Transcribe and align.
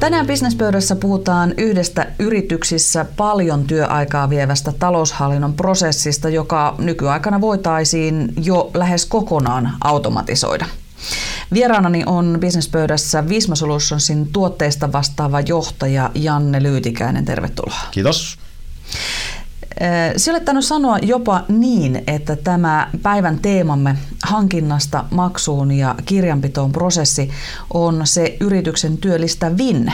Tänään 0.00 0.26
bisnespöydässä 0.26 0.96
puhutaan 0.96 1.54
yhdestä 1.56 2.06
yrityksissä 2.18 3.06
paljon 3.16 3.64
työaikaa 3.64 4.30
vievästä 4.30 4.72
taloushallinnon 4.78 5.54
prosessista, 5.54 6.28
joka 6.28 6.74
nykyaikana 6.78 7.40
voitaisiin 7.40 8.32
jo 8.42 8.70
lähes 8.74 9.06
kokonaan 9.06 9.72
automatisoida. 9.84 10.66
Vieraanani 11.52 12.02
on 12.06 12.36
bisnespöydässä 12.40 13.28
Visma 13.28 13.54
Solutionsin 13.54 14.28
tuotteista 14.32 14.92
vastaava 14.92 15.40
johtaja 15.40 16.10
Janne 16.14 16.62
Lyytikäinen. 16.62 17.24
Tervetuloa. 17.24 17.80
Kiitos. 17.90 18.38
Sinä 20.16 20.34
olet 20.34 20.44
tainnut 20.44 20.64
sanoa 20.64 20.98
jopa 20.98 21.44
niin, 21.48 22.04
että 22.06 22.36
tämä 22.36 22.90
päivän 23.02 23.38
teemamme 23.38 23.96
hankinnasta 24.24 25.04
maksuun 25.10 25.72
ja 25.72 25.94
kirjanpitoon 26.04 26.72
prosessi 26.72 27.30
on 27.74 28.06
se 28.06 28.36
yrityksen 28.40 28.98
työllistävin 28.98 29.92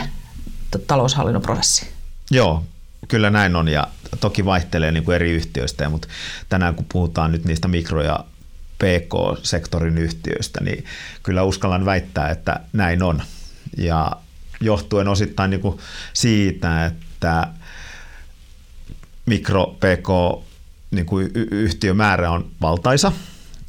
taloushallinnon 0.87 1.43
prosessi. 1.43 1.87
Joo, 2.31 2.65
kyllä 3.09 3.31
näin 3.31 3.57
on 3.57 3.69
ja 3.69 3.87
toki 4.21 4.45
vaihtelee 4.45 4.93
niin 4.93 5.05
kuin 5.05 5.15
eri 5.15 5.31
yhtiöistä, 5.31 5.89
mutta 5.89 6.09
tänään 6.49 6.75
kun 6.75 6.87
puhutaan 6.93 7.33
nyt 7.33 7.45
niistä 7.45 7.69
mikro- 7.69 8.03
ja 8.03 8.25
PK-sektorin 8.79 9.99
yhtiöistä, 9.99 10.61
niin 10.65 10.85
kyllä 11.23 11.43
uskallan 11.43 11.85
väittää, 11.85 12.29
että 12.29 12.61
näin 12.73 13.03
on. 13.03 13.23
Ja 13.77 14.13
johtuen 14.61 15.09
osittain 15.09 15.51
niin 15.51 15.61
kuin 15.61 15.79
siitä, 16.13 16.87
että 16.87 17.47
mikro, 19.27 19.67
PK 19.67 20.09
niin 20.91 21.07
kuin 21.07 21.31
yhtiömäärä 21.35 22.31
on 22.31 22.51
valtaisa 22.61 23.13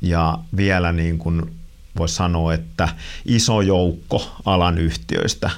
ja 0.01 0.37
vielä 0.57 0.91
niin 0.91 1.17
kuin 1.17 1.55
voisi 1.97 2.15
sanoa, 2.15 2.53
että 2.53 2.89
iso 3.25 3.61
joukko 3.61 4.35
alan 4.45 4.77
yhtiöistä 4.77 5.49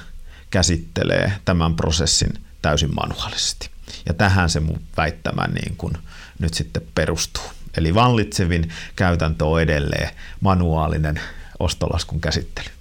käsittelee 0.50 1.32
tämän 1.44 1.74
prosessin 1.74 2.32
täysin 2.62 2.94
manuaalisesti. 2.94 3.70
Ja 4.06 4.14
tähän 4.14 4.50
se 4.50 4.60
mun 4.60 4.80
väittämä 4.96 5.46
niin 5.46 5.76
kuin 5.76 5.94
nyt 6.38 6.54
sitten 6.54 6.82
perustuu. 6.94 7.44
Eli 7.76 7.94
vallitsevin 7.94 8.68
käytäntö 8.96 9.44
on 9.44 9.62
edelleen 9.62 10.10
manuaalinen 10.40 11.20
ostolaskun 11.58 12.20
käsittely. 12.20 12.77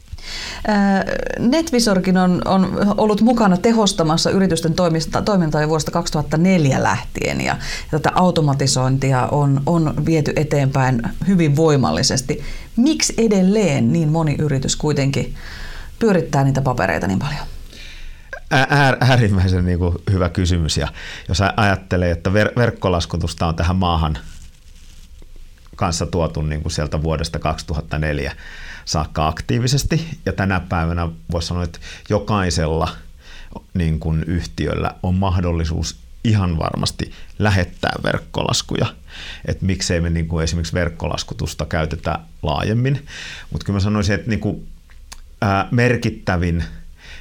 NetVisorkin 1.39 2.17
on, 2.17 2.41
on 2.45 2.93
ollut 2.97 3.21
mukana 3.21 3.57
tehostamassa 3.57 4.29
yritysten 4.29 4.73
toimista, 4.73 5.21
toimintaa 5.21 5.61
jo 5.61 5.67
vuodesta 5.67 5.91
2004 5.91 6.83
lähtien 6.83 7.41
ja, 7.41 7.57
ja 7.91 7.99
tätä 7.99 8.11
automatisointia 8.15 9.27
on, 9.31 9.61
on 9.65 9.93
viety 10.05 10.33
eteenpäin 10.35 11.01
hyvin 11.27 11.55
voimallisesti. 11.55 12.43
Miksi 12.75 13.13
edelleen 13.17 13.93
niin 13.93 14.09
moni 14.09 14.35
yritys 14.39 14.75
kuitenkin 14.75 15.35
pyörittää 15.99 16.43
niitä 16.43 16.61
papereita 16.61 17.07
niin 17.07 17.19
paljon? 17.19 17.41
Äär, 18.51 18.97
äärimmäisen 18.99 19.65
niin 19.65 19.79
kuin 19.79 19.95
hyvä 20.11 20.29
kysymys. 20.29 20.77
Ja 20.77 20.87
jos 21.27 21.41
ajattelee, 21.57 22.11
että 22.11 22.29
ver- 22.29 22.55
verkkolaskutusta 22.57 23.47
on 23.47 23.55
tähän 23.55 23.75
maahan 23.75 24.17
kanssa 25.75 26.05
tuotu 26.05 26.41
niin 26.41 26.61
kuin 26.61 26.71
sieltä 26.71 27.03
vuodesta 27.03 27.39
2004 27.39 28.35
saakka 28.87 29.27
aktiivisesti. 29.27 30.07
Ja 30.25 30.33
tänä 30.33 30.59
päivänä 30.59 31.09
voisi 31.31 31.47
sanoa, 31.47 31.63
että 31.63 31.79
jokaisella 32.09 32.89
niin 33.73 33.99
kuin 33.99 34.23
yhtiöllä 34.23 34.91
on 35.03 35.15
mahdollisuus 35.15 35.97
ihan 36.23 36.57
varmasti 36.57 37.11
lähettää 37.39 37.93
verkkolaskuja. 38.03 38.85
Että 39.45 39.65
miksei 39.65 40.01
me 40.01 40.09
niin 40.09 40.27
kuin 40.27 40.43
esimerkiksi 40.43 40.73
verkkolaskutusta 40.73 41.65
käytetä 41.65 42.19
laajemmin. 42.43 43.05
Mutta 43.51 43.65
kyllä 43.65 43.77
mä 43.77 43.81
sanoisin, 43.81 44.15
että 44.15 44.29
niin 44.29 44.39
kuin, 44.39 44.67
ää, 45.41 45.67
merkittävin 45.71 46.63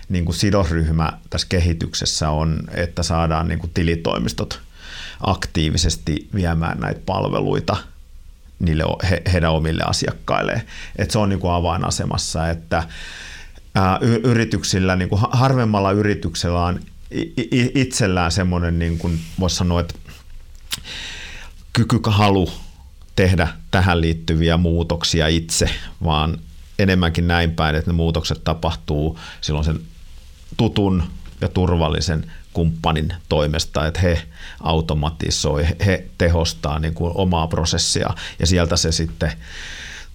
niin 0.09 0.25
kuin 0.25 0.37
sidosryhmä 0.37 1.12
tässä 1.31 1.47
kehityksessä 1.50 2.31
on, 2.31 2.60
että 2.75 3.03
saadaan 3.03 3.49
niin 3.49 3.59
kuin 3.59 3.71
tilitoimistot 3.75 4.60
aktiivisesti 5.21 6.28
viemään 6.34 6.81
näitä 6.81 7.00
palveluita– 7.06 7.76
niille, 8.59 8.84
he, 9.11 9.22
heidän 9.33 9.53
omille 9.53 9.83
asiakkailleen. 9.87 10.62
Et 10.97 11.11
se 11.11 11.19
on 11.19 11.28
niin 11.28 11.41
kuin 11.41 11.53
avainasemassa, 11.53 12.49
että 12.49 12.84
ää, 13.75 13.99
yrityksillä, 14.25 14.97
niin 14.97 15.09
kuin 15.09 15.22
harvemmalla 15.31 15.93
yrityksellä 15.93 16.65
on 16.65 16.81
itsellään 17.75 18.33
semmoinen, 18.33 18.78
niin 18.78 18.99
kuin 18.99 19.21
voisi 19.41 19.56
sanoa, 19.56 19.81
että 19.81 19.94
kyky, 21.72 22.00
halu 22.06 22.53
tehdä 23.17 23.49
tähän 23.71 24.00
liittyviä 24.00 24.56
muutoksia 24.56 25.28
itse, 25.28 25.71
vaan 26.05 26.38
enemmänkin 26.78 27.28
näin 27.28 27.50
päin, 27.50 27.75
että 27.75 27.91
ne 27.91 27.94
muutokset 27.97 28.44
tapahtuu 28.44 29.19
silloin 29.41 29.65
sen 29.65 29.81
tutun 30.56 31.03
ja 31.41 31.49
turvallisen 31.49 32.33
kumppanin 32.56 33.12
toimesta, 33.28 33.87
että 33.87 34.00
he 34.00 34.22
automatisoi, 34.61 35.67
he 35.87 36.05
tehostaa 36.19 36.78
niin 36.78 36.94
kuin 36.94 37.12
omaa 37.15 37.47
prosessia 37.47 38.11
ja 38.39 38.47
sieltä 38.47 38.77
se 38.77 38.93
sitten 38.93 39.33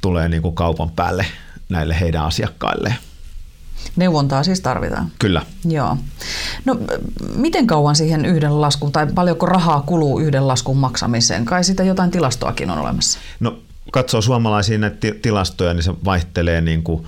tulee 0.02 0.29
niin 0.29 0.41
kuin 0.41 0.56
kaupan 0.56 0.90
päälle 0.90 1.25
näille 1.69 2.00
heidän 2.00 2.25
asiakkailleen. 2.25 2.96
Neuvontaa 3.96 4.44
siis 4.44 4.62
tarvitaan? 4.62 5.12
Kyllä. 5.19 5.41
Joo. 5.66 5.97
No, 6.66 6.78
miten 7.35 7.68
kauan 7.68 7.96
siihen 7.96 8.25
yhden 8.25 8.62
laskun, 8.62 8.91
tai 8.91 9.08
paljonko 9.16 9.46
rahaa 9.46 9.81
kuluu 9.81 10.19
yhden 10.19 10.47
laskun 10.47 10.78
maksamiseen? 10.78 11.46
Kai 11.46 11.63
sitä 11.63 11.84
jotain 11.84 12.12
tilastoakin 12.12 12.69
on 12.69 12.79
olemassa. 12.79 13.19
No, 13.40 13.59
katsoo 13.91 14.22
suomalaisia 14.22 14.78
näitä 14.78 15.08
tilastoja, 15.22 15.73
niin 15.73 15.84
se 15.84 15.94
vaihtelee 16.06 16.62
niin 16.62 16.84
kuin 16.84 17.06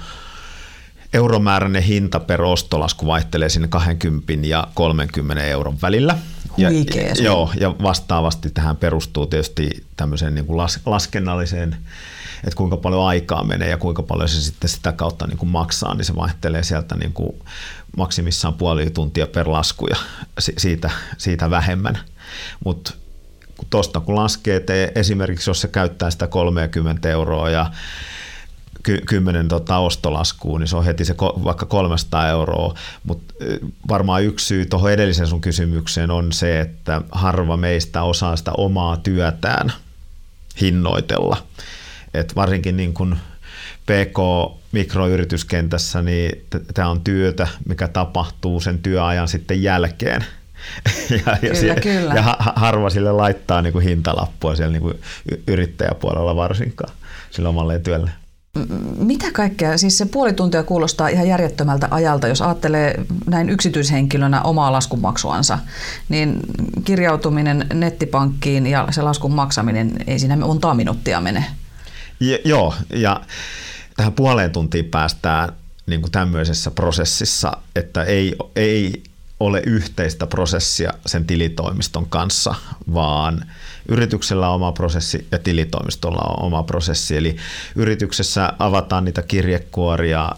euromääräinen 1.13 1.83
hinta 1.83 2.19
per 2.19 2.41
ostolasku 2.41 3.07
vaihtelee 3.07 3.49
sinne 3.49 3.67
20 3.67 4.47
ja 4.47 4.67
30 4.73 5.43
euron 5.43 5.77
välillä. 5.81 6.17
Ja, 6.57 6.69
joo, 7.21 7.51
ja 7.59 7.75
vastaavasti 7.83 8.49
tähän 8.49 8.77
perustuu 8.77 9.25
tietysti 9.25 9.85
tämmöiseen 9.97 10.35
niin 10.35 10.45
kuin 10.45 10.57
las, 10.57 10.79
laskennalliseen, 10.85 11.77
että 12.43 12.55
kuinka 12.55 12.77
paljon 12.77 13.07
aikaa 13.07 13.43
menee 13.43 13.69
ja 13.69 13.77
kuinka 13.77 14.03
paljon 14.03 14.29
se 14.29 14.41
sitten 14.41 14.69
sitä 14.69 14.91
kautta 14.91 15.27
niin 15.27 15.37
kuin 15.37 15.49
maksaa, 15.49 15.93
niin 15.93 16.05
se 16.05 16.15
vaihtelee 16.15 16.63
sieltä 16.63 16.95
niin 16.95 17.13
kuin 17.13 17.41
maksimissaan 17.97 18.53
puoli 18.53 18.89
tuntia 18.89 19.27
per 19.27 19.51
lasku 19.51 19.87
ja 19.87 19.95
siitä, 20.39 20.89
siitä 21.17 21.49
vähemmän. 21.49 21.99
Mutta 22.65 22.93
tuosta 23.69 23.99
kun 23.99 24.15
laskee, 24.15 24.55
että 24.55 24.73
esimerkiksi 24.95 25.49
jos 25.49 25.61
se 25.61 25.67
käyttää 25.67 26.11
sitä 26.11 26.27
30 26.27 27.09
euroa 27.09 27.49
ja 27.49 27.71
kymmenen 28.83 29.47
tota 29.47 29.77
ostolaskuun, 29.77 30.59
niin 30.59 30.67
se 30.67 30.77
on 30.77 30.85
heti 30.85 31.05
se 31.05 31.15
vaikka 31.19 31.65
300 31.65 32.29
euroa, 32.29 32.73
mutta 33.03 33.33
varmaan 33.87 34.23
yksi 34.23 34.45
syy 34.45 34.65
tuohon 34.65 34.91
edelliseen 34.91 35.27
sun 35.27 35.41
kysymykseen 35.41 36.11
on 36.11 36.31
se, 36.31 36.59
että 36.59 37.01
harva 37.11 37.57
meistä 37.57 38.03
osaa 38.03 38.35
sitä 38.35 38.51
omaa 38.57 38.97
työtään 38.97 39.73
hinnoitella. 40.61 41.37
Et 42.13 42.35
varsinkin 42.35 42.77
niin 42.77 42.93
kun 42.93 43.17
PK-mikroyrityskentässä, 43.85 46.01
niin 46.01 46.45
tämä 46.73 46.89
on 46.89 47.01
työtä, 47.01 47.47
mikä 47.67 47.87
tapahtuu 47.87 48.59
sen 48.59 48.79
työajan 48.79 49.27
sitten 49.27 49.63
jälkeen. 49.63 50.25
ja, 51.09 51.17
ja, 51.25 51.37
kyllä, 51.41 51.55
siellä, 51.55 51.81
kyllä. 51.81 52.13
ja 52.13 52.37
harva 52.55 52.89
sille 52.89 53.11
laittaa 53.11 53.61
niin 53.61 53.73
kuin 53.73 53.85
hintalappua 53.85 54.55
siellä 54.55 54.71
niin 54.71 54.81
kuin 54.81 55.01
yrittäjäpuolella 55.47 56.35
varsinkaan 56.35 56.93
sillä 57.31 57.49
omalle 57.49 57.79
työlle. 57.79 58.11
Mitä 58.97 59.31
kaikkea, 59.31 59.77
siis 59.77 59.97
se 59.97 60.05
puoli 60.05 60.33
tuntia 60.33 60.63
kuulostaa 60.63 61.07
ihan 61.07 61.27
järjettömältä 61.27 61.87
ajalta, 61.91 62.27
jos 62.27 62.41
ajattelee 62.41 63.05
näin 63.25 63.49
yksityishenkilönä 63.49 64.41
omaa 64.41 64.71
laskunmaksuansa, 64.71 65.59
niin 66.09 66.39
kirjautuminen 66.83 67.67
nettipankkiin 67.73 68.67
ja 68.67 68.87
se 68.91 69.01
laskun 69.01 69.33
maksaminen, 69.33 69.91
ei 70.07 70.19
siinä 70.19 70.35
montaa 70.35 70.73
minuuttia 70.73 71.21
mene. 71.21 71.45
Ja, 72.19 72.37
joo, 72.45 72.73
ja 72.89 73.21
tähän 73.97 74.13
puoleen 74.13 74.51
tuntiin 74.51 74.85
päästään 74.85 75.49
niin 75.85 76.01
kuin 76.01 76.11
tämmöisessä 76.11 76.71
prosessissa, 76.71 77.57
että 77.75 78.03
ei, 78.03 78.35
ei 78.55 79.03
ole 79.39 79.61
yhteistä 79.65 80.27
prosessia 80.27 80.93
sen 81.05 81.25
tilitoimiston 81.25 82.09
kanssa, 82.09 82.55
vaan 82.93 83.45
yrityksellä 83.87 84.49
on 84.49 84.55
oma 84.55 84.71
prosessi 84.71 85.27
ja 85.31 85.39
tilitoimistolla 85.39 86.21
on 86.21 86.45
oma 86.45 86.63
prosessi. 86.63 87.17
Eli 87.17 87.35
yrityksessä 87.75 88.53
avataan 88.59 89.05
niitä 89.05 89.21
kirjekuoria, 89.21 90.31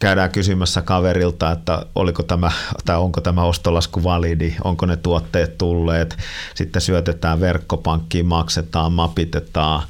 käydään 0.00 0.30
kysymässä 0.30 0.82
kaverilta, 0.82 1.50
että 1.50 1.86
oliko 1.94 2.22
tämä, 2.22 2.50
tai 2.84 2.96
onko 2.96 3.20
tämä 3.20 3.42
ostolasku 3.42 4.04
validi, 4.04 4.54
onko 4.64 4.86
ne 4.86 4.96
tuotteet 4.96 5.58
tulleet, 5.58 6.16
sitten 6.54 6.82
syötetään 6.82 7.40
verkkopankkiin, 7.40 8.26
maksetaan, 8.26 8.92
mapitetaan, 8.92 9.82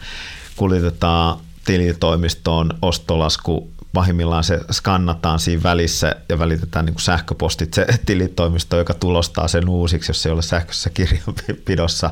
kuljetetaan 0.56 1.38
tilitoimistoon 1.64 2.70
ostolasku 2.82 3.70
pahimmillaan 3.94 4.44
se 4.44 4.60
skannataan 4.72 5.40
siinä 5.40 5.62
välissä 5.62 6.16
ja 6.28 6.38
välitetään 6.38 6.84
niin 6.84 6.94
kuin 6.94 7.02
sähköpostit 7.02 7.74
se 7.74 7.86
tilitoimisto, 8.06 8.78
joka 8.78 8.94
tulostaa 8.94 9.48
sen 9.48 9.68
uusiksi, 9.68 10.10
jos 10.10 10.22
se 10.22 10.28
ei 10.28 10.32
ole 10.32 10.42
sähköisessä 10.42 10.90
kirjanpidossa. 10.90 12.10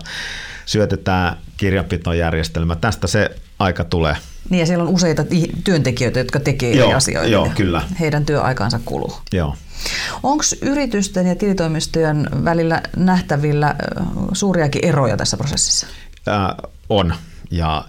Syötetään 0.66 1.36
kirjanpitojärjestelmä. 1.56 2.76
Tästä 2.76 3.06
se 3.06 3.30
aika 3.58 3.84
tulee. 3.84 4.16
Niin 4.50 4.60
ja 4.60 4.66
siellä 4.66 4.84
on 4.84 4.90
useita 4.90 5.24
työntekijöitä, 5.64 6.20
jotka 6.20 6.40
tekee 6.40 6.74
joo, 6.74 6.86
eri 6.86 6.94
asioita. 6.94 7.30
Joo, 7.30 7.50
kyllä. 7.56 7.82
Heidän 8.00 8.26
työaikaansa 8.26 8.80
kuluu. 8.84 9.12
Joo. 9.32 9.56
Onko 10.22 10.44
yritysten 10.62 11.26
ja 11.26 11.34
tilitoimistojen 11.34 12.28
välillä 12.44 12.82
nähtävillä 12.96 13.74
suuriakin 14.32 14.84
eroja 14.84 15.16
tässä 15.16 15.36
prosessissa? 15.36 15.86
Äh, 16.28 16.70
on. 16.88 17.14
Ja 17.50 17.84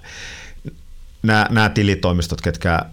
nämä, 1.23 1.47
nämä 1.49 1.69
tilitoimistot, 1.69 2.41
ketkä 2.41 2.85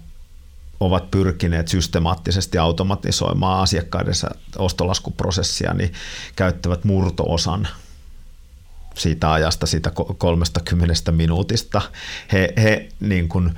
ovat 0.80 1.10
pyrkineet 1.10 1.68
systemaattisesti 1.68 2.58
automatisoimaan 2.58 3.62
asiakkaidensa 3.62 4.30
ostolaskuprosessia, 4.58 5.74
niin 5.74 5.92
käyttävät 6.36 6.84
murtoosan 6.84 7.68
siitä 8.94 9.32
ajasta, 9.32 9.66
siitä 9.66 9.92
30 10.18 11.12
minuutista. 11.12 11.82
He, 12.32 12.52
he 12.56 12.88
niin 13.00 13.28
kuin, 13.28 13.54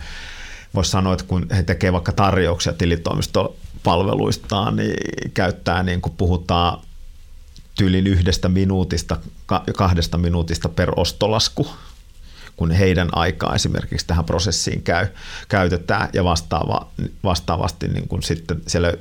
voisi 0.74 0.90
sanoa, 0.90 1.12
että 1.12 1.24
kun 1.24 1.46
he 1.56 1.62
tekevät 1.62 1.92
vaikka 1.92 2.12
tarjouksia 2.12 2.72
tilitoimistopalveluistaan, 2.72 4.76
niin 4.76 4.94
käyttää, 5.34 5.82
niin 5.82 6.00
kuin 6.00 6.14
puhutaan 6.16 6.80
tyylin 7.75 8.06
yhdestä 8.06 8.48
minuutista, 8.48 9.16
kahdesta 9.76 10.18
minuutista 10.18 10.68
per 10.68 10.92
ostolasku, 10.96 11.68
kun 12.56 12.70
heidän 12.70 13.08
aikaa 13.12 13.54
esimerkiksi 13.54 14.06
tähän 14.06 14.25
prosessiin 14.25 14.82
käy, 14.82 15.06
käytetään 15.49 16.08
ja 16.12 16.25
vastaava, 16.25 16.88
vastaavasti 17.25 17.88
niin 17.88 18.08
kuin 18.08 18.22
sitten 18.22 18.62
siellä 18.66 18.93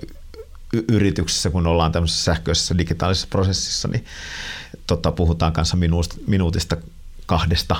yrityksessä, 0.91 1.49
kun 1.49 1.67
ollaan 1.67 1.91
tämmöisessä 1.91 2.23
sähköisessä 2.23 2.77
digitaalisessa 2.77 3.27
prosessissa, 3.29 3.87
niin 3.87 4.05
tota, 4.87 5.11
puhutaan 5.11 5.53
kanssa 5.53 5.77
minuutista 6.27 6.77
kahdesta 7.25 7.75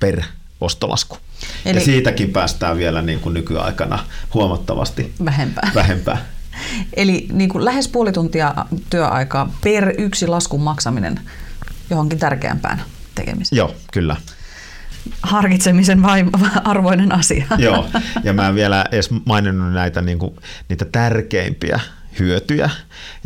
per 0.00 0.22
ostolasku. 0.60 1.18
Eli, 1.64 1.78
ja 1.78 1.84
siitäkin 1.84 2.30
päästään 2.30 2.78
vielä 2.78 3.02
niin 3.02 3.20
kuin 3.20 3.34
nykyaikana 3.34 4.06
huomattavasti 4.34 5.14
vähempää. 5.24 5.70
vähempää. 5.74 6.26
Eli 6.94 7.26
niin 7.32 7.50
kuin 7.50 7.64
lähes 7.64 7.88
puoli 7.88 8.12
tuntia 8.12 8.54
työaikaa 8.90 9.54
per 9.64 9.94
yksi 9.98 10.26
laskun 10.26 10.60
maksaminen 10.60 11.20
johonkin 11.90 12.18
tärkeämpään 12.18 12.82
tekemiseen. 13.14 13.56
Joo, 13.56 13.74
kyllä 13.92 14.16
harkitsemisen 15.22 16.02
vai 16.02 16.24
arvoinen 16.64 17.12
asia. 17.12 17.46
Joo, 17.58 17.88
ja 18.24 18.32
mä 18.32 18.48
en 18.48 18.54
vielä 18.54 18.84
edes 18.92 19.10
maininnut 19.24 19.72
näitä 19.72 20.02
niin 20.02 20.18
kuin, 20.18 20.36
niitä 20.68 20.84
tärkeimpiä 20.84 21.80
hyötyjä, 22.18 22.70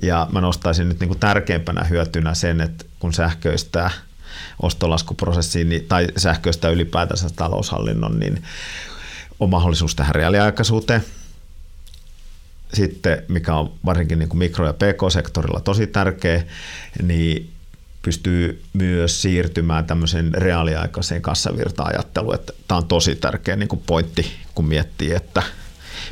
ja 0.02 0.28
mä 0.32 0.40
nostaisin 0.40 0.88
nyt 0.88 1.00
niin 1.00 1.08
kuin 1.08 1.20
tärkeimpänä 1.20 1.84
hyötynä 1.84 2.34
sen, 2.34 2.60
että 2.60 2.84
kun 2.98 3.12
sähköistää 3.12 3.90
ostolaskuprosessiin 4.62 5.68
niin, 5.68 5.86
tai 5.86 6.08
sähköistää 6.16 6.70
ylipäätänsä 6.70 7.28
taloushallinnon, 7.36 8.20
niin 8.20 8.42
on 9.40 9.50
mahdollisuus 9.50 9.94
tähän 9.94 10.14
reaaliaikaisuuteen. 10.14 11.04
Sitten, 12.74 13.22
mikä 13.28 13.54
on 13.54 13.72
varsinkin 13.84 14.18
niin 14.18 14.28
kuin 14.28 14.38
mikro- 14.38 14.66
ja 14.66 14.72
pk-sektorilla 14.72 15.60
tosi 15.60 15.86
tärkeä, 15.86 16.44
niin 17.02 17.53
pystyy 18.04 18.62
myös 18.72 19.22
siirtymään 19.22 19.84
tämmöiseen 19.84 20.34
reaaliaikaiseen 20.34 21.22
kassavirta-ajatteluun. 21.22 22.34
Että 22.34 22.52
tämä 22.68 22.78
on 22.78 22.86
tosi 22.86 23.16
tärkeä 23.16 23.56
niin 23.56 23.68
kuin 23.68 23.82
pointti, 23.86 24.32
kun 24.54 24.64
miettii, 24.64 25.12
että 25.12 25.42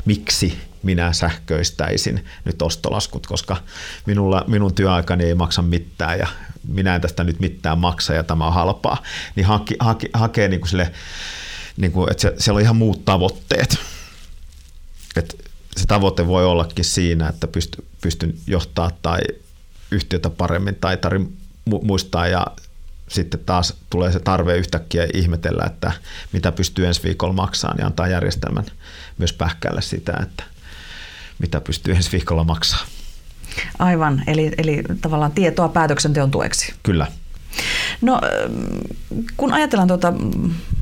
miksi 0.05 0.57
minä 0.83 1.13
sähköistäisin 1.13 2.25
nyt 2.45 2.61
ostolaskut, 2.61 3.27
koska 3.27 3.57
minulla, 4.05 4.43
minun 4.47 4.75
työaikani 4.75 5.23
ei 5.23 5.35
maksa 5.35 5.61
mitään 5.61 6.19
ja 6.19 6.27
minä 6.67 6.95
en 6.95 7.01
tästä 7.01 7.23
nyt 7.23 7.39
mitään 7.39 7.77
maksa 7.77 8.13
ja 8.13 8.23
tämä 8.23 8.47
on 8.47 8.53
halpaa. 8.53 9.03
Niin 9.35 9.45
hake, 9.45 9.75
hake, 9.79 10.09
hakee 10.13 10.47
niin 10.47 10.59
kuin 10.59 10.69
sille, 10.69 10.91
niin 11.77 11.91
kuin, 11.91 12.11
että 12.11 12.33
siellä 12.37 12.57
on 12.57 12.61
ihan 12.61 12.75
muut 12.75 13.05
tavoitteet. 13.05 13.77
Että 15.15 15.35
se 15.77 15.85
tavoite 15.87 16.27
voi 16.27 16.45
ollakin 16.45 16.85
siinä, 16.85 17.29
että 17.29 17.47
pysty, 17.47 17.85
pystyn 18.01 18.33
johtaa 18.47 18.91
tai 19.01 19.19
yhtiötä 19.91 20.29
paremmin 20.29 20.75
tai 20.75 20.97
tarvitsen 20.97 21.42
muistaa 21.65 22.27
ja 22.27 22.47
sitten 23.07 23.39
taas 23.45 23.73
tulee 23.89 24.11
se 24.11 24.19
tarve 24.19 24.57
yhtäkkiä 24.57 25.07
ihmetellä, 25.13 25.63
että 25.65 25.91
mitä 26.31 26.51
pystyy 26.51 26.87
ensi 26.87 27.03
viikolla 27.03 27.33
maksamaan 27.33 27.79
ja 27.79 27.85
antaa 27.85 28.07
järjestelmän 28.07 28.65
myös 29.17 29.33
pähkäillä 29.33 29.81
sitä, 29.81 30.13
että 30.21 30.43
mitä 31.39 31.61
pystyy 31.61 31.93
ensi 31.95 32.11
viikolla 32.11 32.43
maksamaan. 32.43 32.87
Aivan, 33.79 34.23
eli, 34.27 34.51
eli 34.57 34.83
tavallaan 35.01 35.31
tietoa 35.31 35.69
päätöksenteon 35.69 36.31
tueksi. 36.31 36.73
Kyllä. 36.83 37.07
No, 38.01 38.21
kun 39.37 39.53
ajatellaan 39.53 39.87
tuota 39.87 40.13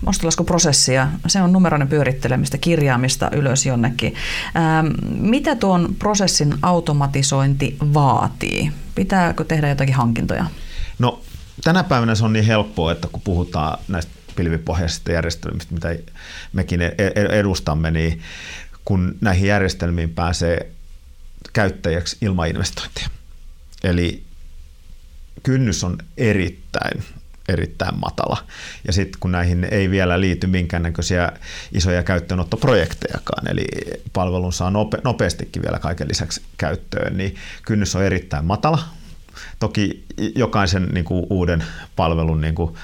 ostolaskuprosessia, 0.06 1.08
se 1.28 1.42
on 1.42 1.54
numeroinen 1.54 1.88
pyörittelemistä, 1.88 2.58
kirjaamista 2.58 3.30
ylös 3.32 3.66
jonnekin. 3.66 4.16
Ähm, 4.56 4.88
mitä 5.20 5.56
tuon 5.56 5.96
prosessin 6.00 6.54
automatisointi 6.62 7.78
vaatii? 7.94 8.72
Pitääkö 8.96 9.44
tehdä 9.44 9.70
jotakin 9.70 9.96
hankintoja? 9.96 10.46
No 11.02 11.22
tänä 11.64 11.84
päivänä 11.84 12.16
se 12.16 12.26
on 12.26 12.34
niin 12.34 12.46
helppoa, 12.46 12.92
että 12.92 13.08
kun 13.12 13.22
puhutaan 13.22 13.80
näistä 13.88 14.12
pilvipohjaisista 14.36 15.12
järjestelmistä, 15.12 15.74
mitä 15.74 15.96
mekin 16.54 16.82
e-, 16.82 16.96
e-, 16.98 17.40
edustamme, 17.40 17.92
niin 17.92 18.22
kun 18.86 19.18
näihin 19.22 19.48
järjestelmiin 19.48 20.10
pääsee 20.10 20.72
käyttäjäksi 21.54 22.18
ilman 22.22 22.48
investointia. 22.48 23.10
Eli 23.84 24.24
kynnys 25.44 25.84
on 25.84 25.98
erittäin, 26.18 27.04
erittäin 27.50 28.00
matala. 28.00 28.44
Ja 28.88 28.94
sitten 28.94 29.20
kun 29.20 29.32
näihin 29.32 29.68
ei 29.72 29.90
vielä 29.90 30.22
liity 30.22 30.48
minkäännäköisiä 30.48 31.32
isoja 31.72 32.04
käyttöönottoprojektejakaan, 32.04 33.48
eli 33.48 33.66
palvelun 34.14 34.54
saa 34.54 34.72
nope, 34.72 34.98
nopeastikin 35.04 35.62
vielä 35.62 35.80
kaiken 35.80 36.08
lisäksi 36.08 36.42
käyttöön, 36.58 37.18
niin 37.18 37.36
kynnys 37.66 37.96
on 37.96 38.04
erittäin 38.04 38.46
matala, 38.46 39.01
Toki 39.60 40.06
jokaisen 40.36 40.88
niin 40.92 41.06
kuin, 41.06 41.26
uuden 41.30 41.64
palvelun 41.96 42.42
niin 42.42 42.56
kuin, 42.56 42.76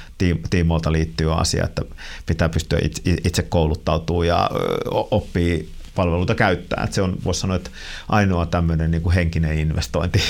tiimoilta 0.50 0.92
liittyy 0.92 1.39
asia, 1.39 1.65
että 1.65 1.81
pitää 2.25 2.50
pystyä 2.50 2.80
itse 3.24 3.42
kouluttautumaan 3.42 4.27
ja 4.27 4.50
oppii 4.92 5.69
palveluita 5.95 6.36
käyttää. 6.36 6.83
Että 6.83 6.95
se 6.95 7.01
on, 7.01 7.18
voisi 7.25 7.39
sanoa, 7.39 7.56
että 7.56 7.69
ainoa 8.09 8.45
tämmöinen 8.45 8.92
niin 8.92 9.01
kuin 9.01 9.15
henkinen 9.15 9.59
investointi 9.59 10.21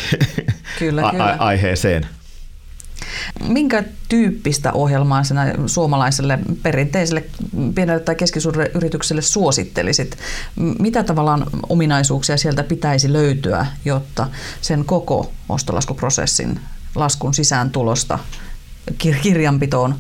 kyllä, 0.79 1.01
kyllä. 1.11 1.35
aiheeseen. 1.39 2.07
Minkä 3.47 3.83
tyyppistä 4.09 4.73
ohjelmaa 4.73 5.23
sinä 5.23 5.53
suomalaiselle 5.65 6.39
perinteiselle 6.63 7.23
pienelle 7.75 7.99
tai 7.99 8.15
keskisuurelle 8.15 8.71
yritykselle 8.75 9.21
suosittelisit? 9.21 10.17
Mitä 10.79 11.03
tavallaan 11.03 11.45
ominaisuuksia 11.69 12.37
sieltä 12.37 12.63
pitäisi 12.63 13.13
löytyä, 13.13 13.65
jotta 13.85 14.27
sen 14.61 14.85
koko 14.85 15.31
ostolaskuprosessin 15.49 16.59
laskun 16.95 17.33
sisään 17.33 17.69
tulosta 17.69 18.19
kirjanpitoon 19.21 19.95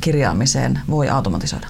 kirjaamiseen 0.00 0.80
voi 0.90 1.08
automatisoida? 1.08 1.66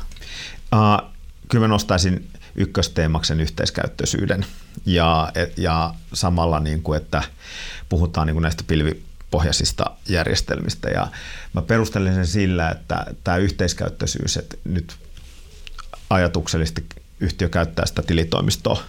Uh, 0.74 1.10
kyllä 1.48 1.64
mä 1.64 1.68
nostaisin 1.68 2.28
ykkösteemaksen 2.54 3.40
yhteiskäyttöisyyden 3.40 4.46
ja, 4.86 5.32
ja 5.56 5.94
samalla, 6.12 6.60
niin 6.60 6.82
kuin, 6.82 6.96
että 6.96 7.22
puhutaan 7.88 8.26
niin 8.26 8.34
kuin 8.34 8.42
näistä 8.42 8.64
pilvi 8.66 9.02
pohjaisista 9.34 9.84
järjestelmistä. 10.08 10.88
Ja 10.88 11.08
mä 11.52 11.62
perustelen 11.62 12.14
sen 12.14 12.26
sillä, 12.26 12.70
että 12.70 13.06
tämä 13.24 13.36
yhteiskäyttöisyys, 13.36 14.36
että 14.36 14.56
nyt 14.64 14.96
ajatuksellisesti 16.10 16.86
yhtiö 17.20 17.48
käyttää 17.48 17.86
sitä 17.86 18.02
tilitoimistoa 18.02 18.82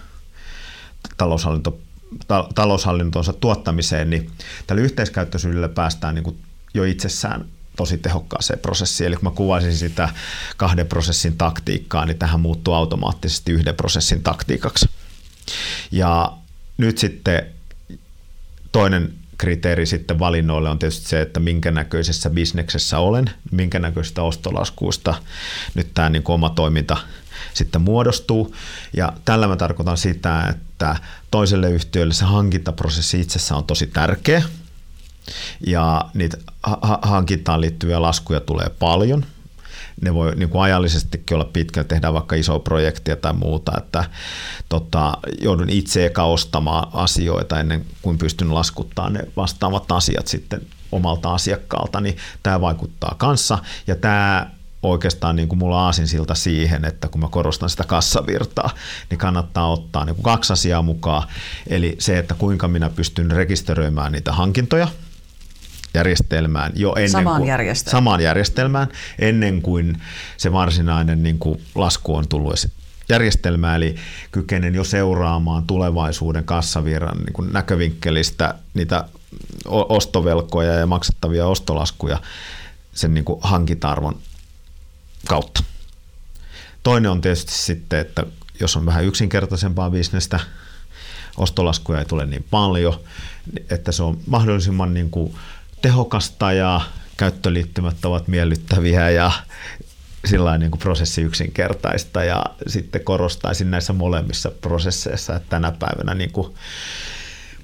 taloushallinto, 1.17 1.79
ta, 2.27 2.47
taloushallintonsa 2.55 3.33
tuottamiseen, 3.33 4.09
niin 4.09 4.31
tällä 4.67 4.81
yhteiskäyttöisyydellä 4.81 5.69
päästään 5.69 6.15
niin 6.15 6.23
kuin 6.23 6.39
jo 6.73 6.83
itsessään 6.83 7.45
tosi 7.77 7.97
tehokkaaseen 7.97 8.59
prosessiin. 8.59 9.07
Eli 9.07 9.15
kun 9.15 9.23
mä 9.23 9.35
kuvaisin 9.35 9.75
sitä 9.75 10.09
kahden 10.57 10.87
prosessin 10.87 11.37
taktiikkaa, 11.37 12.05
niin 12.05 12.17
tähän 12.17 12.39
muuttuu 12.39 12.73
automaattisesti 12.73 13.51
yhden 13.51 13.75
prosessin 13.75 14.23
taktiikaksi. 14.23 14.89
Ja 15.91 16.37
nyt 16.77 16.97
sitten 16.97 17.45
toinen 18.71 19.13
kriteeri 19.37 19.85
sitten 19.85 20.19
valinnoille 20.19 20.69
on 20.69 20.79
tietysti 20.79 21.09
se, 21.09 21.21
että 21.21 21.39
minkä 21.39 21.71
näköisessä 21.71 22.29
bisneksessä 22.29 22.99
olen, 22.99 23.29
minkä 23.51 23.79
näköistä 23.79 24.23
ostolaskuista 24.23 25.15
nyt 25.75 25.93
tämä 25.93 26.09
niin 26.09 26.23
oma 26.25 26.49
toiminta 26.49 26.97
sitten 27.53 27.81
muodostuu. 27.81 28.55
Ja 28.93 29.13
tällä 29.25 29.47
mä 29.47 29.55
tarkoitan 29.55 29.97
sitä, 29.97 30.47
että 30.49 30.95
toiselle 31.31 31.71
yhtiölle 31.71 32.13
se 32.13 32.25
hankintaprosessi 32.25 33.19
itsessä 33.19 33.55
on 33.55 33.63
tosi 33.63 33.87
tärkeä. 33.87 34.43
Ja 35.67 36.05
niitä 36.13 36.37
hankintaan 37.01 37.61
liittyviä 37.61 38.01
laskuja 38.01 38.39
tulee 38.39 38.69
paljon– 38.79 39.25
ne 40.01 40.13
voi 40.13 40.35
niin 40.35 40.49
kuin 40.49 40.61
ajallisestikin 40.61 41.35
olla 41.35 41.49
pitkällä, 41.53 41.87
tehdään 41.87 42.13
vaikka 42.13 42.35
iso 42.35 42.59
projektia 42.59 43.15
tai 43.15 43.33
muuta, 43.33 43.71
että 43.77 44.03
tota, 44.69 45.17
joudun 45.41 45.69
itse 45.69 46.05
eka 46.05 46.23
ostamaan 46.23 46.87
asioita 46.93 47.59
ennen 47.59 47.85
kuin 48.01 48.17
pystyn 48.17 48.53
laskuttaa 48.53 49.09
ne 49.09 49.19
vastaavat 49.35 49.91
asiat 49.91 50.27
sitten 50.27 50.61
omalta 50.91 51.33
asiakkaalta, 51.33 52.01
niin 52.01 52.17
tämä 52.43 52.61
vaikuttaa 52.61 53.15
kanssa 53.17 53.57
ja 53.87 53.95
tämä 53.95 54.49
oikeastaan 54.83 55.35
niin 55.35 55.47
kuin 55.47 55.59
mulla 55.59 55.85
aasinsilta 55.85 56.35
siihen, 56.35 56.85
että 56.85 57.07
kun 57.07 57.21
mä 57.21 57.27
korostan 57.27 57.69
sitä 57.69 57.83
kassavirtaa, 57.83 58.69
niin 59.09 59.17
kannattaa 59.17 59.71
ottaa 59.71 60.05
niin 60.05 60.15
kuin 60.15 60.23
kaksi 60.23 60.53
asiaa 60.53 60.81
mukaan. 60.81 61.27
Eli 61.67 61.95
se, 61.99 62.17
että 62.17 62.33
kuinka 62.33 62.67
minä 62.67 62.89
pystyn 62.89 63.31
rekisteröimään 63.31 64.11
niitä 64.11 64.31
hankintoja 64.31 64.87
järjestelmään 65.95 66.71
jo 66.75 66.93
ennen 66.95 67.09
samaan, 67.09 67.37
kuin, 67.37 67.47
järjestelmään. 67.47 67.91
samaan 67.91 68.21
järjestelmään 68.21 68.87
ennen 69.19 69.61
kuin 69.61 70.01
se 70.37 70.51
varsinainen 70.51 71.23
niin 71.23 71.39
kuin 71.39 71.61
lasku 71.75 72.15
on 72.15 72.27
tullut 72.27 72.67
järjestelmää, 73.09 73.75
eli 73.75 73.95
kykenen 74.31 74.75
jo 74.75 74.83
seuraamaan 74.83 75.67
tulevaisuuden 75.67 76.43
kassavirran 76.43 77.17
niin 77.17 77.33
kuin 77.33 77.53
näkövinkkelistä 77.53 78.55
niitä 78.73 79.05
ostovelkoja 79.65 80.73
ja 80.73 80.85
maksettavia 80.85 81.47
ostolaskuja 81.47 82.19
sen 82.93 83.13
niin 83.13 83.25
kuin 83.25 83.39
hankintarvon 83.43 84.19
kautta. 85.27 85.63
Toinen 86.83 87.11
on 87.11 87.21
tietysti 87.21 87.51
sitten, 87.53 87.99
että 87.99 88.25
jos 88.59 88.77
on 88.77 88.85
vähän 88.85 89.05
yksinkertaisempaa 89.05 89.89
bisnestä, 89.89 90.39
ostolaskuja 91.37 91.99
ei 91.99 92.05
tule 92.05 92.25
niin 92.25 92.45
paljon, 92.51 92.99
että 93.69 93.91
se 93.91 94.03
on 94.03 94.17
mahdollisimman 94.27 94.93
niin 94.93 95.09
kuin 95.09 95.35
tehokasta 95.85 96.53
ja 96.53 96.81
käyttöliittymät 97.17 98.05
ovat 98.05 98.27
miellyttäviä 98.27 99.09
ja 99.09 99.31
sillä 100.25 100.57
niin 100.57 100.71
kuin 100.71 100.79
prosessi 100.79 101.21
yksinkertaista 101.21 102.23
ja 102.23 102.43
sitten 102.67 103.03
korostaisin 103.03 103.71
näissä 103.71 103.93
molemmissa 103.93 104.51
prosesseissa, 104.51 105.35
että 105.35 105.49
tänä 105.49 105.71
päivänä 105.71 106.13
niin 106.13 106.31
kuin 106.31 106.53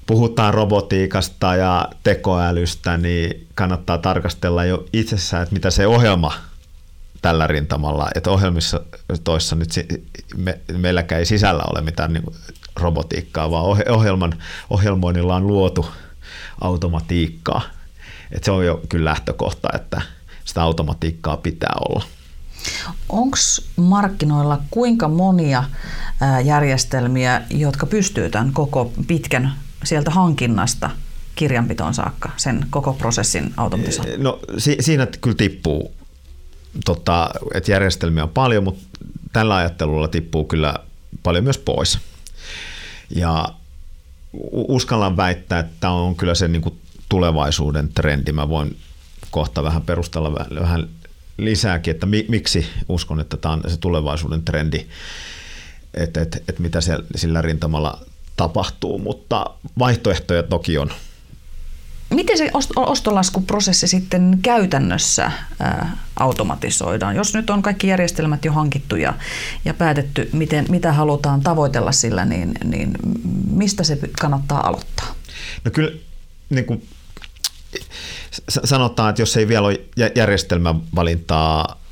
puhutaan 0.06 0.54
robotiikasta 0.54 1.56
ja 1.56 1.88
tekoälystä, 2.02 2.96
niin 2.96 3.46
kannattaa 3.54 3.98
tarkastella 3.98 4.64
jo 4.64 4.84
itsessään, 4.92 5.42
että 5.42 5.54
mitä 5.54 5.70
se 5.70 5.86
ohjelma 5.86 6.32
tällä 7.22 7.46
rintamalla, 7.46 8.08
että 8.14 8.30
ohjelmissa 8.30 8.80
toissa 9.24 9.56
nyt 9.56 9.68
me, 10.36 10.60
meilläkään 10.76 11.18
ei 11.18 11.26
sisällä 11.26 11.62
ole 11.72 11.80
mitään 11.80 12.12
niin 12.12 12.24
robotiikkaa, 12.76 13.50
vaan 13.50 13.64
ohjelman, 13.88 14.34
ohjelmoinnilla 14.70 15.36
on 15.36 15.46
luotu 15.46 15.86
automatiikkaa. 16.60 17.62
Että 18.32 18.44
se 18.44 18.50
on 18.50 18.66
jo 18.66 18.80
kyllä 18.88 19.04
lähtökohta, 19.10 19.68
että 19.74 20.02
sitä 20.44 20.62
automatiikkaa 20.62 21.36
pitää 21.36 21.74
olla. 21.88 22.04
Onko 23.08 23.36
markkinoilla 23.76 24.60
kuinka 24.70 25.08
monia 25.08 25.64
järjestelmiä, 26.44 27.42
jotka 27.50 27.86
pystyy 27.86 28.30
tämän 28.30 28.52
koko 28.52 28.92
pitkän 29.06 29.52
sieltä 29.84 30.10
hankinnasta 30.10 30.90
kirjanpitoon 31.34 31.94
saakka, 31.94 32.30
sen 32.36 32.66
koko 32.70 32.92
prosessin 32.92 33.54
automatisoimaan? 33.56 34.22
No 34.22 34.38
si- 34.58 34.76
siinä 34.80 35.06
kyllä 35.20 35.36
tippuu, 35.36 35.94
tota, 36.84 37.30
että 37.54 37.72
järjestelmiä 37.72 38.22
on 38.22 38.28
paljon, 38.28 38.64
mutta 38.64 38.84
tällä 39.32 39.56
ajattelulla 39.56 40.08
tippuu 40.08 40.44
kyllä 40.44 40.74
paljon 41.22 41.44
myös 41.44 41.58
pois. 41.58 41.98
Ja 43.10 43.48
uskallan 44.52 45.16
väittää, 45.16 45.58
että 45.58 45.72
tämä 45.80 45.92
on 45.92 46.16
kyllä 46.16 46.34
se 46.34 46.48
niin 46.48 46.62
kuin 46.62 46.81
tulevaisuuden 47.12 47.88
trendi. 47.88 48.32
Mä 48.32 48.48
voin 48.48 48.76
kohta 49.30 49.62
vähän 49.62 49.82
perustella 49.82 50.32
vähän 50.60 50.88
lisääkin, 51.38 51.90
että 51.90 52.06
mi, 52.06 52.26
miksi 52.28 52.66
uskon, 52.88 53.20
että 53.20 53.36
tämä 53.36 53.54
on 53.54 53.62
se 53.68 53.76
tulevaisuuden 53.76 54.42
trendi, 54.42 54.86
että, 55.94 56.20
että, 56.20 56.38
että 56.48 56.62
mitä 56.62 56.80
siellä, 56.80 57.04
sillä 57.16 57.42
rintamalla 57.42 58.00
tapahtuu, 58.36 58.98
mutta 58.98 59.46
vaihtoehtoja 59.78 60.42
toki 60.42 60.78
on. 60.78 60.90
Miten 62.10 62.38
se 62.38 62.50
ostolaskuprosessi 62.76 63.88
sitten 63.88 64.38
käytännössä 64.42 65.32
automatisoidaan? 66.16 67.16
Jos 67.16 67.34
nyt 67.34 67.50
on 67.50 67.62
kaikki 67.62 67.88
järjestelmät 67.88 68.44
jo 68.44 68.52
hankittu 68.52 68.96
ja, 68.96 69.14
ja 69.64 69.74
päätetty, 69.74 70.30
miten, 70.32 70.66
mitä 70.68 70.92
halutaan 70.92 71.40
tavoitella 71.40 71.92
sillä, 71.92 72.24
niin, 72.24 72.52
niin 72.64 72.92
mistä 73.50 73.84
se 73.84 73.98
kannattaa 74.20 74.68
aloittaa? 74.68 75.14
No 75.64 75.70
kyllä 75.70 75.92
niin 76.50 76.64
kuin 76.64 76.88
sanotaan, 78.48 79.10
että 79.10 79.22
jos 79.22 79.36
ei 79.36 79.48
vielä 79.48 79.66
ole 79.66 79.80
järjestelmävalintaa 80.14 81.82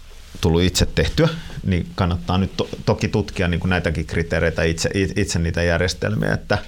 tullut 0.40 0.62
itse 0.62 0.86
tehtyä, 0.86 1.28
niin 1.64 1.86
kannattaa 1.94 2.38
nyt 2.38 2.56
to, 2.56 2.68
toki 2.86 3.08
tutkia 3.08 3.48
niin 3.48 3.60
kuin 3.60 3.70
näitäkin 3.70 4.06
kriteereitä 4.06 4.62
itse, 4.62 4.90
itse 5.16 5.38
niitä 5.38 5.62
järjestelmiä, 5.62 6.32
että, 6.32 6.58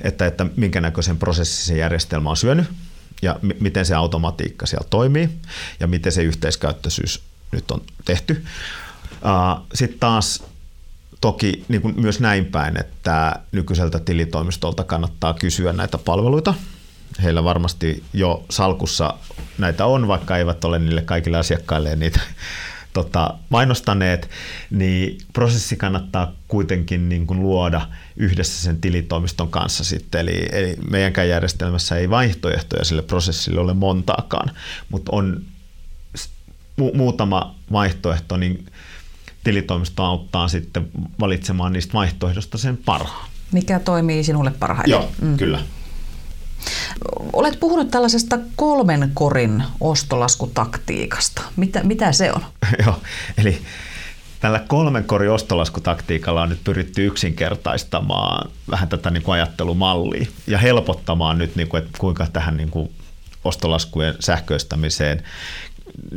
että, 0.00 0.26
että 0.26 0.46
minkä 0.56 0.80
näköisen 0.80 1.18
prosessin 1.18 1.66
se 1.66 1.76
järjestelmä 1.76 2.30
on 2.30 2.36
syönyt 2.36 2.66
ja 3.22 3.38
m- 3.42 3.50
miten 3.60 3.86
se 3.86 3.94
automatiikka 3.94 4.66
siellä 4.66 4.86
toimii 4.90 5.28
ja 5.80 5.86
miten 5.86 6.12
se 6.12 6.22
yhteiskäyttöisyys 6.22 7.22
nyt 7.52 7.70
on 7.70 7.82
tehty. 8.04 8.44
Sitten 9.74 10.00
taas 10.00 10.44
toki 11.20 11.64
niin 11.68 11.82
kuin 11.82 12.00
myös 12.00 12.20
näin 12.20 12.44
päin, 12.44 12.80
että 12.80 13.40
nykyiseltä 13.52 13.98
tilitoimistolta 13.98 14.84
kannattaa 14.84 15.34
kysyä 15.34 15.72
näitä 15.72 15.98
palveluita– 15.98 16.54
heillä 17.22 17.44
varmasti 17.44 18.04
jo 18.12 18.44
salkussa 18.50 19.14
näitä 19.58 19.86
on, 19.86 20.08
vaikka 20.08 20.36
eivät 20.36 20.64
ole 20.64 20.78
niille 20.78 21.02
kaikille 21.02 21.38
asiakkaille 21.38 21.96
niitä 21.96 22.20
tota, 22.92 23.34
mainostaneet, 23.48 24.30
niin 24.70 25.18
prosessi 25.32 25.76
kannattaa 25.76 26.32
kuitenkin 26.48 27.08
niin 27.08 27.26
kuin 27.26 27.42
luoda 27.42 27.88
yhdessä 28.16 28.62
sen 28.62 28.80
tilitoimiston 28.80 29.50
kanssa 29.50 29.84
sitten. 29.84 30.20
Eli, 30.20 30.48
eli 30.52 30.76
meidänkään 30.90 31.28
järjestelmässä 31.28 31.96
ei 31.96 32.10
vaihtoehtoja 32.10 32.84
sille 32.84 33.02
prosessille 33.02 33.60
ole 33.60 33.74
montaakaan, 33.74 34.50
mutta 34.88 35.10
on 35.14 35.42
mu- 36.80 36.96
muutama 36.96 37.54
vaihtoehto, 37.72 38.36
niin 38.36 38.66
tilitoimisto 39.44 40.04
auttaa 40.04 40.48
sitten 40.48 40.88
valitsemaan 41.20 41.72
niistä 41.72 41.92
vaihtoehdosta 41.92 42.58
sen 42.58 42.76
parhaan. 42.76 43.28
Mikä 43.52 43.78
toimii 43.78 44.24
sinulle 44.24 44.50
parhaiten? 44.50 44.90
Joo, 44.90 45.10
mm. 45.20 45.36
kyllä. 45.36 45.60
Olet 47.32 47.60
puhunut 47.60 47.90
tällaisesta 47.90 48.38
kolmen 48.56 49.10
korin 49.14 49.62
ostolaskutaktiikasta. 49.80 51.42
Mitä, 51.56 51.84
mitä 51.84 52.12
se 52.12 52.32
on? 52.32 52.44
Joo, 52.84 53.00
eli 53.38 53.62
tällä 54.40 54.64
kolmen 54.68 55.04
korin 55.04 55.30
ostolaskutaktiikalla 55.30 56.42
on 56.42 56.48
nyt 56.48 56.64
pyritty 56.64 57.06
yksinkertaistamaan 57.06 58.50
vähän 58.70 58.88
tätä 58.88 59.10
niin 59.10 59.22
kuin 59.22 59.34
ajattelumallia 59.34 60.26
ja 60.46 60.58
helpottamaan 60.58 61.38
nyt, 61.38 61.56
niin 61.56 61.68
kuin, 61.68 61.82
että 61.82 61.98
kuinka 61.98 62.26
tähän 62.32 62.56
niin 62.56 62.70
kuin 62.70 62.90
ostolaskujen 63.44 64.14
sähköistämiseen, 64.20 65.22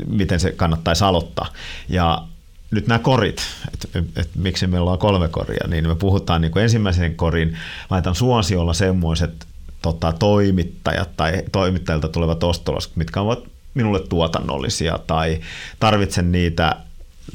miten 0.08 0.40
se 0.40 0.52
kannattaisi 0.52 1.04
aloittaa. 1.04 1.48
Ja 1.90 2.24
nyt 2.72 2.88
nämä 2.88 3.00
korit, 3.00 3.42
että 3.74 4.00
et, 4.22 4.30
miksi 4.36 4.68
meillä 4.68 4.92
on 4.92 5.00
kolme 5.00 5.28
koria, 5.28 5.68
niin 5.68 5.88
me 5.88 5.96
puhutaan 5.96 6.42
niin 6.42 6.52
kuin 6.52 6.64
ensimmäisen 6.64 7.16
korin, 7.16 7.58
laitan 7.90 8.16
suosiolla 8.16 8.74
semmoiset 8.74 9.48
tota, 9.82 10.14
toimittajat 10.14 11.10
tai 11.18 11.44
toimittajilta 11.52 12.08
tulevat 12.08 12.44
ostolaskut, 12.44 12.98
mitkä 12.98 13.22
ovat 13.22 13.40
minulle 13.74 14.00
tuotannollisia 14.00 15.00
tai 15.08 15.40
tarvitsen 15.80 16.32
niitä 16.32 16.76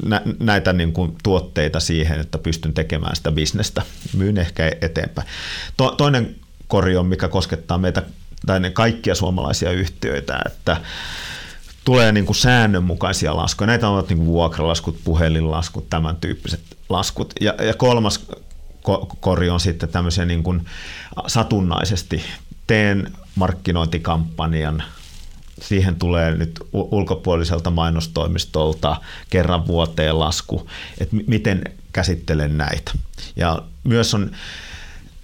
nä, 0.05 0.21
näitä 0.39 0.73
niin 0.73 0.93
kuin 0.93 1.15
tuotteita 1.23 1.79
siihen, 1.79 2.19
että 2.19 2.37
pystyn 2.37 2.73
tekemään 2.73 3.15
sitä 3.15 3.31
bisnestä. 3.31 3.81
Myyn 4.13 4.37
ehkä 4.37 4.71
eteenpäin. 4.81 5.27
To, 5.77 5.91
toinen 5.91 6.35
kori 6.67 6.97
on, 6.97 7.05
mikä 7.05 7.27
koskettaa 7.27 7.77
meitä 7.77 8.03
tai 8.45 8.59
ne 8.59 8.69
kaikkia 8.69 9.15
suomalaisia 9.15 9.71
yhtiöitä, 9.71 10.39
että 10.45 10.77
tulee 11.85 12.11
niin 12.11 12.25
kuin 12.25 12.35
säännönmukaisia 12.35 13.35
laskuja. 13.35 13.67
Näitä 13.67 13.89
ovat 13.89 14.09
niin 14.09 14.17
kuin 14.17 14.27
vuokralaskut, 14.27 14.99
puhelinlaskut, 15.03 15.89
tämän 15.89 16.15
tyyppiset 16.15 16.61
laskut. 16.89 17.33
Ja, 17.41 17.53
ja 17.63 17.73
kolmas 17.73 18.25
kori 19.19 19.49
on 19.49 19.59
sitten 19.59 19.89
tämmöisen 19.89 20.27
niin 20.27 20.43
kuin 20.43 20.65
satunnaisesti. 21.27 22.23
Teen 22.67 23.13
markkinointikampanjan, 23.35 24.83
siihen 25.61 25.95
tulee 25.95 26.35
nyt 26.35 26.59
ulkopuoliselta 26.73 27.71
mainostoimistolta 27.71 29.01
kerran 29.29 29.67
vuoteen 29.67 30.19
lasku, 30.19 30.69
että 30.99 31.15
miten 31.27 31.63
käsittelen 31.93 32.57
näitä. 32.57 32.91
Ja 33.35 33.61
myös 33.83 34.13
on 34.13 34.31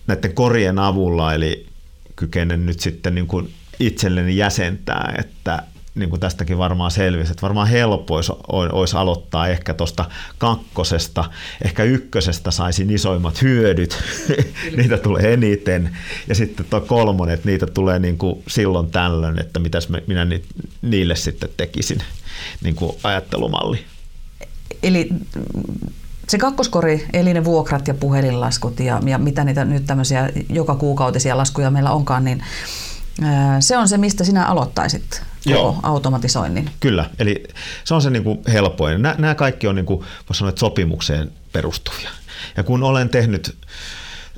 näiden 0.07 0.33
korien 0.33 0.79
avulla, 0.79 1.33
eli 1.33 1.67
kykenen 2.15 2.65
nyt 2.65 2.79
sitten 2.79 3.15
niin 3.15 3.27
kuin 3.27 3.53
itselleni 3.79 4.37
jäsentää, 4.37 5.13
että 5.17 5.63
niin 5.95 6.09
kuin 6.09 6.19
tästäkin 6.19 6.57
varmaan 6.57 6.91
selvisi, 6.91 7.31
että 7.31 7.41
varmaan 7.41 7.67
helppo 7.67 8.15
olisi, 8.15 8.31
olisi 8.47 8.97
aloittaa 8.97 9.47
ehkä 9.47 9.73
tuosta 9.73 10.05
kakkosesta, 10.37 11.25
ehkä 11.61 11.83
ykkösestä 11.83 12.51
saisin 12.51 12.89
isoimmat 12.89 13.41
hyödyt, 13.41 13.97
niitä 14.77 14.97
tulee 14.97 15.33
eniten, 15.33 15.97
ja 16.27 16.35
sitten 16.35 16.65
tuo 16.69 16.81
kolmonen, 16.81 17.33
että 17.33 17.49
niitä 17.49 17.67
tulee 17.67 17.99
niin 17.99 18.17
kuin 18.17 18.43
silloin 18.47 18.91
tällöin, 18.91 19.39
että 19.39 19.59
mitäs 19.59 19.89
minä 20.07 20.27
niille 20.81 21.15
sitten 21.15 21.49
tekisin, 21.57 21.99
niin 22.63 22.75
kuin 22.75 22.95
ajattelumalli. 23.03 23.79
Eli 24.83 25.09
se 26.29 26.37
kakkoskori, 26.37 27.05
eli 27.13 27.33
ne 27.33 27.43
vuokrat 27.43 27.87
ja 27.87 27.93
puhelinlaskut 27.93 28.79
ja, 28.79 29.01
ja 29.05 29.17
mitä 29.17 29.43
niitä 29.43 29.65
nyt 29.65 29.85
tämmöisiä 29.85 30.29
joka 30.49 30.75
kuukautisia 30.75 31.37
laskuja 31.37 31.71
meillä 31.71 31.91
onkaan, 31.91 32.25
niin 32.25 32.43
Se 33.59 33.77
on 33.77 33.87
se, 33.87 33.97
mistä 33.97 34.23
sinä 34.23 34.45
aloittaisit 34.45 35.21
Joo. 35.45 35.79
automatisoinnin. 35.83 36.69
Kyllä, 36.79 37.09
eli 37.19 37.43
se 37.83 37.93
on 37.93 38.01
se 38.01 38.09
niin 38.09 38.23
kuin 38.23 38.39
helpoin. 38.47 39.01
Nämä, 39.01 39.15
nämä 39.17 39.35
kaikki 39.35 39.67
on 39.67 39.75
niin 39.75 39.85
kuin, 39.85 40.05
sanoa, 40.31 40.49
että 40.49 40.59
sopimukseen 40.59 41.31
perustuvia. 41.51 42.09
Ja 42.57 42.63
kun 42.63 42.83
olen 42.83 43.09
tehnyt 43.09 43.57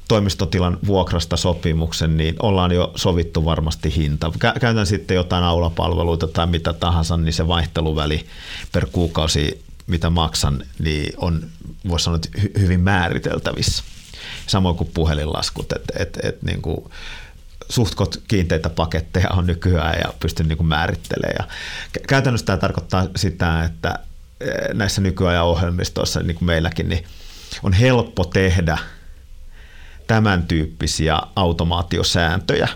toimistotilan 0.07 0.77
vuokrasta 0.87 1.37
sopimuksen, 1.37 2.17
niin 2.17 2.35
ollaan 2.39 2.71
jo 2.71 2.91
sovittu 2.95 3.45
varmasti 3.45 3.95
hinta. 3.95 4.31
Käytän 4.39 4.85
sitten 4.85 5.15
jotain 5.15 5.43
aulapalveluita 5.43 6.27
tai 6.27 6.47
mitä 6.47 6.73
tahansa, 6.73 7.17
niin 7.17 7.33
se 7.33 7.47
vaihteluväli 7.47 8.25
per 8.71 8.85
kuukausi, 8.91 9.63
mitä 9.87 10.09
maksan, 10.09 10.63
niin 10.79 11.13
on, 11.17 11.45
voisi 11.87 12.03
sanoa, 12.03 12.15
että 12.15 12.59
hyvin 12.59 12.79
määriteltävissä. 12.79 13.83
Samoin 14.47 14.75
kuin 14.75 14.91
puhelinlaskut, 14.93 15.71
että 15.71 15.93
et, 15.99 16.19
et, 16.23 16.43
niin 16.43 16.61
kuin 16.61 16.85
suhtkot 17.69 18.21
kiinteitä 18.27 18.69
paketteja 18.69 19.29
on 19.29 19.47
nykyään 19.47 19.99
ja 20.03 20.13
pystyn 20.19 20.47
niin 20.47 20.65
määrittelemään. 20.65 21.35
Ja 21.37 21.47
käytännössä 22.07 22.45
tämä 22.45 22.57
tarkoittaa 22.57 23.07
sitä, 23.15 23.63
että 23.63 23.99
e, 24.41 24.73
näissä 24.73 25.01
nykyajan 25.01 25.45
ohjelmistoissa, 25.45 26.19
niin 26.19 26.35
kuin 26.35 26.45
meilläkin, 26.45 26.89
niin 26.89 27.05
on 27.63 27.73
helppo 27.73 28.25
tehdä– 28.25 28.77
tämän 30.07 30.43
tyyppisiä 30.43 31.19
automaatiosääntöjä. 31.35 32.67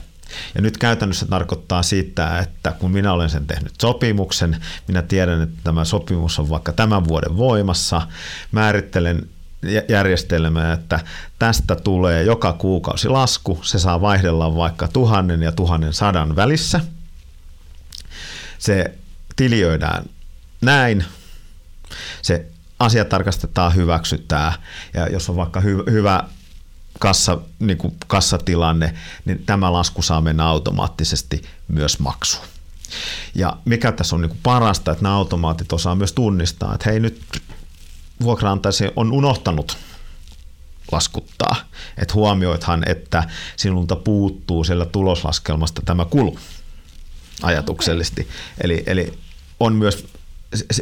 Ja 0.55 0.62
nyt 0.62 0.77
käytännössä 0.77 1.25
tarkoittaa 1.25 1.84
sitä, 1.84 2.39
että 2.39 2.72
kun 2.72 2.91
minä 2.91 3.13
olen 3.13 3.29
sen 3.29 3.48
tehnyt 3.48 3.74
sopimuksen, 3.81 4.58
minä 4.88 5.01
tiedän, 5.01 5.41
että 5.41 5.58
tämä 5.63 5.86
sopimus 5.86 6.39
on 6.39 6.50
vaikka 6.50 6.72
tämän 6.72 7.08
vuoden 7.08 7.38
voimassa, 7.38 8.01
määrittelen 8.51 9.29
järjestelmää, 9.89 10.74
että 10.74 11.00
tästä 11.39 11.75
tulee 11.75 12.24
joka 12.24 12.54
kuukausi 12.54 13.10
lasku, 13.10 13.60
se 13.63 13.80
saa 13.80 14.01
vaihdella 14.01 14.56
vaikka 14.56 14.88
tuhannen 14.88 15.42
ja 15.42 15.51
tuhannen 15.51 15.94
sadan 15.94 16.36
välissä. 16.36 16.80
Se 18.60 18.94
tilioidaan 19.36 20.06
näin, 20.62 21.06
se 22.22 22.46
asia 22.80 23.06
tarkastetaan, 23.06 23.75
hyväksytään 23.75 24.54
ja 24.94 25.08
jos 25.08 25.30
on 25.30 25.36
vaikka 25.36 25.60
hy- 25.60 25.92
hyvä 25.92 26.24
kassa, 27.00 27.38
niin 27.60 27.78
kuin 27.78 27.98
kassatilanne, 28.08 28.94
niin 29.25 29.44
tämä 29.46 29.74
lasku 29.74 30.01
saa 30.01 30.22
mennä 30.22 30.46
automaattisesti 30.46 31.42
myös 31.68 32.00
maksuun. 32.00 32.46
Ja 33.36 33.58
mikä 33.66 33.92
tässä 33.92 34.16
on 34.16 34.22
niin 34.22 34.30
kuin 34.30 34.39
parasta, 34.44 34.92
että 34.92 35.04
nämä 35.04 35.16
automaatit 35.16 35.74
osaa 35.74 35.96
myös 35.96 36.13
tunnistaa, 36.13 36.74
että 36.74 36.89
hei 36.89 37.00
nyt 37.00 37.22
vuokraantaisi 38.24 38.84
on 38.96 39.12
unohtanut 39.12 39.78
laskuttaa. 40.92 41.56
Että 41.98 42.14
huomioithan, 42.14 42.84
että 42.86 43.24
sinulta 43.56 43.96
puuttuu 43.96 44.64
siellä 44.64 44.86
tuloslaskelmasta 44.86 45.82
tämä 45.86 46.06
kulu 46.06 46.40
ajatuksellisesti. 47.42 48.22
Okay. 48.22 48.34
Eli, 48.62 48.84
eli 48.86 49.14
on 49.60 49.76
myös 49.76 50.08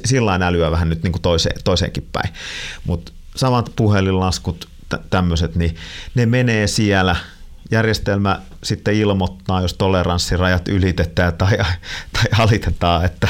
sillä 0.05 0.39
älyä 0.41 0.71
vähän 0.71 0.89
nyt 0.89 1.03
niin 1.03 1.11
kuin 1.11 1.21
toiseen, 1.21 1.61
toiseenkin 1.63 2.07
päin. 2.11 2.29
Mutta 2.85 3.11
samat 3.35 3.71
puhelinlaskut, 3.75 4.69
tämmöiset, 5.09 5.55
niin 5.55 5.75
ne 6.15 6.25
menee 6.25 6.67
siellä 6.67 7.15
järjestelmä 7.71 8.41
sitten 8.63 8.93
ilmoittaa, 8.93 9.61
jos 9.61 9.73
toleranssirajat 9.73 10.67
ylitetään 10.67 11.33
tai, 11.33 11.57
tai 12.13 12.23
alitetaan, 12.39 13.05
että, 13.05 13.27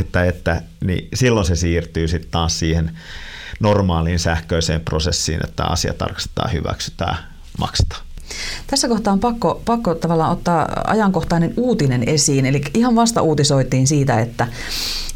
että, 0.00 0.24
että 0.24 0.62
niin 0.84 1.08
silloin 1.14 1.46
se 1.46 1.56
siirtyy 1.56 2.08
sitten 2.08 2.30
taas 2.30 2.58
siihen 2.58 2.98
normaaliin 3.60 4.18
sähköiseen 4.18 4.80
prosessiin, 4.80 5.40
että 5.44 5.64
asia 5.64 5.94
tarkastetaan, 5.94 6.52
hyväksytään, 6.52 7.16
maksetaan. 7.58 8.02
Tässä 8.66 8.88
kohtaa 8.88 9.12
on 9.12 9.20
pakko, 9.20 9.62
pakko 9.64 9.94
tavallaan 9.94 10.32
ottaa 10.32 10.68
ajankohtainen 10.86 11.54
uutinen 11.56 12.08
esiin. 12.08 12.46
Eli 12.46 12.62
ihan 12.74 12.94
vasta 12.94 13.22
uutisoitiin 13.22 13.86
siitä, 13.86 14.20
että 14.20 14.46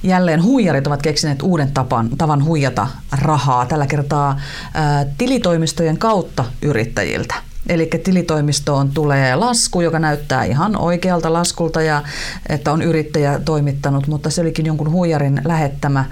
jälleen 0.03 0.43
huijarit 0.43 0.87
ovat 0.87 1.03
keksineet 1.03 1.43
uuden 1.43 1.73
tapan, 1.73 2.11
tavan 2.19 2.45
huijata 2.45 2.87
rahaa. 3.23 3.67
Tällä 3.67 3.87
kertaa 3.87 4.41
ää, 4.75 5.05
tilitoimistojen 5.19 5.99
kautta 5.99 6.45
yrittäjiltä. 6.63 7.35
Eli 7.69 7.91
tilitoimistoon 8.05 8.91
tulee 8.91 9.37
lasku, 9.37 9.81
joka 9.81 9.99
näyttää 9.99 10.45
ihan 10.45 10.77
oikealta 10.77 11.33
laskulta 11.33 11.83
ja 11.83 12.03
että 12.49 12.73
on 12.73 12.83
yrittäjä 12.83 13.41
toimittanut, 13.45 14.07
mutta 14.07 14.31
se 14.31 14.41
olikin 14.41 14.67
jonkun 14.67 14.91
huijarin 14.91 15.41
lähettämä 15.45 16.05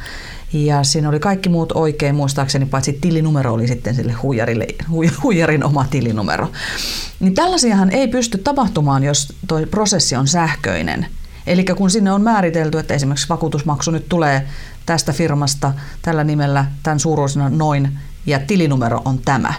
ja 0.53 0.85
siinä 0.85 1.09
oli 1.09 1.21
kaikki 1.21 1.49
muut 1.49 1.73
oikein, 1.73 2.15
muistaakseni 2.15 2.67
paitsi 2.67 2.99
tilinumero 3.01 3.53
oli 3.53 3.69
sitten 3.69 3.95
sille 3.95 4.13
huijarille, 4.13 4.67
huijarin 5.23 5.65
oma 5.65 5.87
tilinumero. 5.91 6.51
Niin 7.21 7.35
tällaisiahan 7.35 7.91
ei 7.91 8.09
pysty 8.09 8.39
tapahtumaan, 8.39 9.05
jos 9.05 9.33
tuo 9.49 9.61
prosessi 9.71 10.17
on 10.17 10.29
sähköinen. 10.29 11.07
Eli 11.47 11.65
kun 11.65 11.91
sinne 11.91 12.13
on 12.13 12.23
määritelty, 12.23 12.79
että 12.79 12.95
esimerkiksi 12.95 13.29
vakuutusmaksu 13.29 13.91
nyt 13.91 14.09
tulee 14.09 14.47
tästä 14.87 15.13
firmasta 15.13 15.73
tällä 16.03 16.25
nimellä, 16.25 16.65
tämän 16.83 17.01
suuruisena 17.01 17.49
noin, 17.49 17.99
ja 18.27 18.39
tilinumero 18.39 19.03
on 19.05 19.19
tämä, 19.19 19.55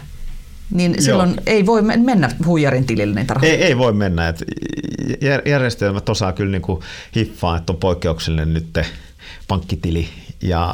niin 0.72 0.92
Joo. 0.92 1.02
silloin 1.02 1.36
ei 1.46 1.66
voi 1.66 1.82
mennä 1.82 2.30
huijarin 2.46 2.86
tilille 2.86 3.16
niitä 3.16 3.34
rahoja. 3.34 3.52
Ei, 3.52 3.64
ei 3.64 3.78
voi 3.78 3.94
mennä. 3.94 4.28
Et 4.28 4.44
järjestelmät 5.46 6.10
osaa 6.10 6.34
kyllä 6.34 6.52
niin 6.52 6.62
kuin 6.62 6.82
hiffaa, 7.16 7.58
että 7.58 7.74
on 7.74 7.80
poikkeuksellinen 7.80 8.54
nyt 8.54 8.80
pankkitili 9.48 10.10
ja 10.42 10.74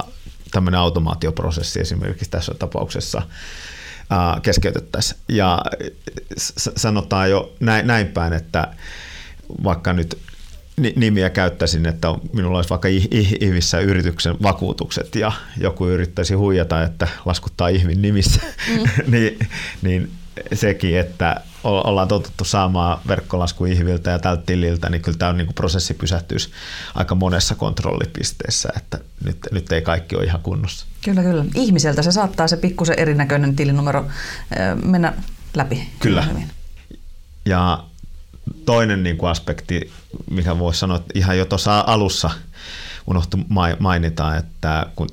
tämmöinen 0.51 0.79
automaatioprosessi 0.79 1.79
esimerkiksi 1.79 2.29
tässä 2.29 2.53
tapauksessa 2.53 3.21
keskeytettäisiin. 4.41 5.19
Ja 5.29 5.59
sanotaan 6.75 7.29
jo 7.29 7.53
näin, 7.59 7.87
näin 7.87 8.07
päin, 8.07 8.33
että 8.33 8.67
vaikka 9.63 9.93
nyt 9.93 10.17
nimiä 10.95 11.29
käyttäisin, 11.29 11.85
että 11.85 12.07
minulla 12.33 12.57
olisi 12.57 12.69
vaikka 12.69 12.87
ihmissä 13.41 13.79
yrityksen 13.79 14.35
vakuutukset 14.41 15.15
ja 15.15 15.31
joku 15.57 15.87
yrittäisi 15.87 16.33
huijata, 16.33 16.83
että 16.83 17.07
laskuttaa 17.25 17.67
ihmin 17.67 18.01
nimissä, 18.01 18.41
mm. 18.69 18.83
niin, 19.13 19.39
niin 19.81 20.11
sekin, 20.53 20.97
että 20.97 21.41
ollaan 21.63 22.07
totuttu 22.07 22.43
saamaan 22.43 22.99
verkkolasku 23.07 23.65
ihviltä 23.65 24.11
ja 24.11 24.19
tältä 24.19 24.43
tililtä, 24.45 24.89
niin 24.89 25.01
kyllä 25.01 25.17
tämä 25.17 25.33
niin 25.33 25.53
prosessi 25.53 25.93
pysähtyisi 25.93 26.49
aika 26.95 27.15
monessa 27.15 27.55
kontrollipisteessä, 27.55 28.69
että 28.77 28.99
nyt, 29.23 29.37
nyt 29.51 29.71
ei 29.71 29.81
kaikki 29.81 30.15
ole 30.15 30.25
ihan 30.25 30.41
kunnossa. 30.41 30.85
Kyllä, 31.05 31.23
kyllä. 31.23 31.45
Ihmiseltä 31.55 32.01
se 32.01 32.11
saattaa 32.11 32.47
se 32.47 32.57
pikkusen 32.57 32.99
erinäköinen 32.99 33.55
tilinumero 33.55 34.05
mennä 34.85 35.13
läpi. 35.53 35.89
Kyllä. 35.99 36.21
Hyvin. 36.21 36.49
Ja 37.45 37.83
toinen 38.65 39.03
niin 39.03 39.17
kuin 39.17 39.29
aspekti, 39.29 39.91
mikä 40.29 40.59
voisi 40.59 40.79
sanoa, 40.79 40.97
että 40.97 41.11
ihan 41.15 41.37
jo 41.37 41.45
tuossa 41.45 41.83
alussa 41.87 42.29
unohtu 43.07 43.37
mainita, 43.79 44.35
että 44.35 44.85
kun 44.95 45.07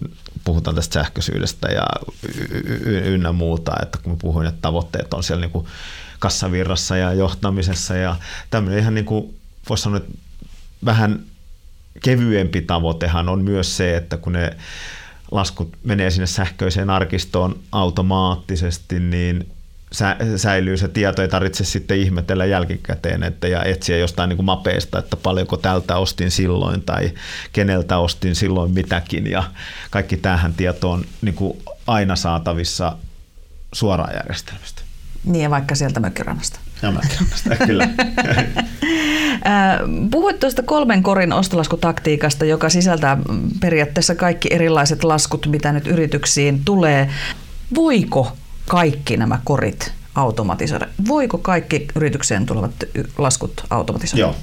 puhutaan 0.45 0.77
tästä 0.77 0.95
sähköisyydestä 0.95 1.69
ja 1.69 1.87
ynnä 2.85 3.33
muuta, 3.33 3.73
että 3.83 3.99
kun 4.03 4.19
puhuin, 4.19 4.47
että 4.47 4.63
tavoitteet 4.63 5.15
on 5.15 5.23
siellä 5.23 5.41
niin 5.41 5.51
kuin 5.51 5.67
kassavirrassa 6.19 6.97
ja 6.97 7.13
johtamisessa 7.13 7.97
ja 7.97 8.17
tämmöinen 8.51 8.81
ihan 8.81 8.95
niin 8.95 9.05
kuin 9.05 9.37
voisi 9.69 9.83
sanoa, 9.83 9.97
että 9.97 10.13
vähän 10.85 11.21
kevyempi 12.03 12.63
tavoitehan 12.63 13.29
on 13.29 13.43
myös 13.43 13.77
se, 13.77 13.97
että 13.97 14.17
kun 14.17 14.33
ne 14.33 14.57
laskut 15.31 15.77
menee 15.83 16.11
sinne 16.11 16.27
sähköiseen 16.27 16.91
arkistoon 16.91 17.59
automaattisesti, 17.73 19.01
niin 19.01 19.53
säilyy 20.37 20.77
se 20.77 20.89
tieto, 20.89 21.23
ei 21.23 21.29
tarvitse 21.29 21.65
sitten 21.65 21.99
ihmetellä 21.99 22.45
jälkikäteen 22.45 23.23
että 23.23 23.49
ja 23.49 23.65
etsiä 23.65 23.97
jostain 23.97 24.29
niin 24.29 24.37
kuin 24.37 24.47
mapeista, 24.47 24.99
että 24.99 25.17
paljonko 25.17 25.57
tältä 25.57 25.97
ostin 25.97 26.31
silloin 26.31 26.83
tai 26.83 27.13
keneltä 27.53 27.99
ostin 27.99 28.35
silloin 28.35 28.73
mitäkin 28.73 29.31
ja 29.31 29.43
kaikki 29.91 30.17
tähän 30.17 30.55
tieto 30.55 30.91
on 30.91 31.05
niin 31.23 31.35
kuin 31.35 31.59
aina 31.87 32.17
saatavissa 32.17 32.97
suoraan 33.73 34.15
järjestelmästä. 34.15 34.83
Niin 35.25 35.43
ja 35.43 35.51
vaikka 35.51 35.75
sieltä 35.75 36.01
mökkirannasta. 36.01 36.61
Ja 36.83 36.91
mökkirannasta, 36.91 37.57
kyllä. 37.67 37.89
Puhuit 40.11 40.41
tuosta 40.41 40.63
kolmen 40.63 41.03
korin 41.03 41.33
ostolaskutaktiikasta, 41.33 42.45
joka 42.45 42.69
sisältää 42.69 43.19
periaatteessa 43.61 44.15
kaikki 44.15 44.49
erilaiset 44.53 45.05
laskut, 45.05 45.47
mitä 45.47 45.73
nyt 45.73 45.87
yrityksiin 45.87 46.65
tulee. 46.65 47.11
Voiko 47.75 48.37
kaikki 48.69 49.17
nämä 49.17 49.41
korit 49.45 49.93
automatisoida? 50.15 50.89
Voiko 51.09 51.39
kaikki 51.39 51.87
yritykseen 51.95 52.47
tulevat 52.47 52.73
laskut 53.19 53.65
automatisoida? 53.71 54.21
Joo. 54.21 54.37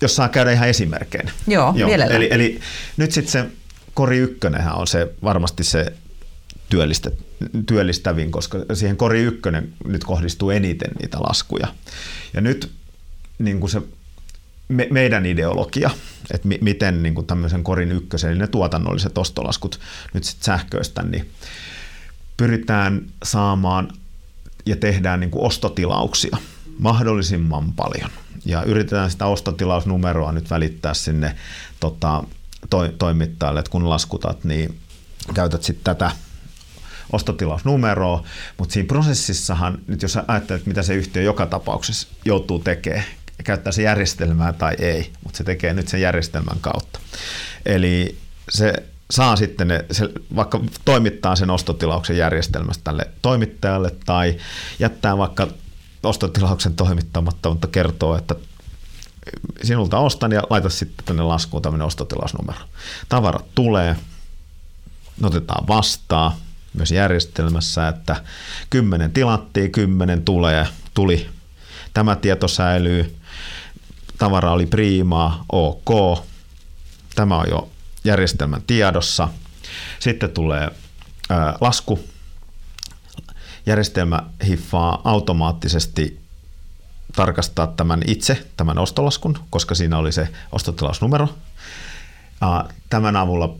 Jos 0.00 0.16
saa 0.16 0.28
käydä 0.28 0.52
ihan 0.52 0.68
esimerkkeinä. 0.68 1.30
Joo, 1.46 1.72
Joo. 1.76 1.90
Eli, 1.90 2.28
eli 2.30 2.60
nyt 2.96 3.12
sitten 3.12 3.32
se 3.32 3.46
kori 3.94 4.18
ykkönenhän 4.18 4.74
on 4.74 4.86
se 4.86 5.12
varmasti 5.22 5.64
se 5.64 5.92
työllistä, 6.68 7.10
työllistävin, 7.66 8.30
koska 8.30 8.58
siihen 8.74 8.96
kori 8.96 9.22
ykkönen 9.22 9.72
nyt 9.84 10.04
kohdistuu 10.04 10.50
eniten 10.50 10.90
niitä 11.00 11.18
laskuja. 11.20 11.66
Ja 12.34 12.40
nyt 12.40 12.72
niin 13.38 13.60
kuin 13.60 13.70
se 13.70 13.82
me, 14.68 14.88
meidän 14.90 15.26
ideologia, 15.26 15.90
että 16.34 16.48
mi, 16.48 16.58
miten 16.60 17.02
niin 17.02 17.14
kuin 17.14 17.26
tämmöisen 17.26 17.64
korin 17.64 17.92
ykkösen, 17.92 18.30
eli 18.30 18.38
ne 18.38 18.46
tuotannolliset 18.46 19.18
ostolaskut 19.18 19.80
nyt 20.14 20.24
sitten 20.24 20.44
sähköistä, 20.44 21.02
niin 21.02 21.30
pyritään 22.36 23.06
saamaan 23.24 23.92
ja 24.66 24.76
tehdään 24.76 25.20
niin 25.20 25.30
kuin 25.30 25.46
ostotilauksia 25.46 26.36
mahdollisimman 26.78 27.72
paljon. 27.72 28.10
Ja 28.44 28.62
yritetään 28.62 29.10
sitä 29.10 29.26
ostotilausnumeroa 29.26 30.32
nyt 30.32 30.50
välittää 30.50 30.94
sinne 30.94 31.36
tota, 31.80 32.24
to, 32.70 32.88
toimittajalle, 32.98 33.60
että 33.60 33.70
kun 33.70 33.90
laskutat, 33.90 34.44
niin 34.44 34.78
käytät 35.34 35.62
sitten 35.62 35.84
tätä 35.84 36.10
ostotilausnumeroa, 37.12 38.24
mutta 38.58 38.72
siinä 38.72 38.86
prosessissahan, 38.86 39.78
nyt 39.86 40.02
jos 40.02 40.18
ajattelet, 40.28 40.66
mitä 40.66 40.82
se 40.82 40.94
yhtiö 40.94 41.22
joka 41.22 41.46
tapauksessa 41.46 42.08
joutuu 42.24 42.58
tekemään, 42.58 43.04
käyttää 43.44 43.72
se 43.72 43.82
järjestelmää 43.82 44.52
tai 44.52 44.74
ei, 44.78 45.12
mutta 45.24 45.36
se 45.36 45.44
tekee 45.44 45.74
nyt 45.74 45.88
sen 45.88 46.00
järjestelmän 46.00 46.58
kautta. 46.60 47.00
Eli 47.66 48.16
se 48.48 48.72
saa 49.10 49.36
sitten 49.36 49.68
ne, 49.68 49.84
se 49.90 50.08
vaikka 50.36 50.60
toimittaa 50.84 51.36
sen 51.36 51.50
ostotilauksen 51.50 52.16
järjestelmästä 52.16 52.84
tälle 52.84 53.10
toimittajalle 53.22 53.90
tai 54.06 54.36
jättää 54.78 55.18
vaikka 55.18 55.48
ostotilauksen 56.02 56.76
toimittamatta, 56.76 57.50
mutta 57.50 57.66
kertoo, 57.66 58.16
että 58.16 58.34
sinulta 59.62 59.98
ostan 59.98 60.32
ja 60.32 60.42
laita 60.50 60.68
sitten 60.68 61.06
tänne 61.06 61.22
laskuun 61.22 61.62
tämmöinen 61.62 61.86
ostotilausnumero. 61.86 62.58
Tavarat 63.08 63.54
tulee, 63.54 63.96
otetaan 65.22 65.68
vastaan 65.68 66.32
myös 66.72 66.90
järjestelmässä, 66.90 67.88
että 67.88 68.16
kymmenen 68.70 69.12
tilattiin, 69.12 69.72
kymmenen 69.72 70.22
tulee, 70.22 70.66
tuli. 70.94 71.28
Tämä 71.94 72.16
tieto 72.16 72.48
säilyy, 72.48 73.16
tavara 74.18 74.52
oli 74.52 74.66
priimaa, 74.66 75.44
ok. 75.52 76.18
Tämä 77.14 77.38
on 77.38 77.46
jo 77.50 77.68
järjestelmän 78.06 78.62
tiedossa. 78.66 79.28
Sitten 79.98 80.30
tulee 80.30 80.70
ää, 81.30 81.54
lasku. 81.60 82.00
Järjestelmä 83.66 84.20
hiffaa 84.46 85.00
automaattisesti 85.04 86.20
tarkastaa 87.16 87.66
tämän 87.66 88.02
itse, 88.06 88.46
tämän 88.56 88.78
ostolaskun, 88.78 89.38
koska 89.50 89.74
siinä 89.74 89.98
oli 89.98 90.12
se 90.12 90.28
ostotilausnumero. 90.52 91.28
Tämän 92.90 93.16
avulla, 93.16 93.54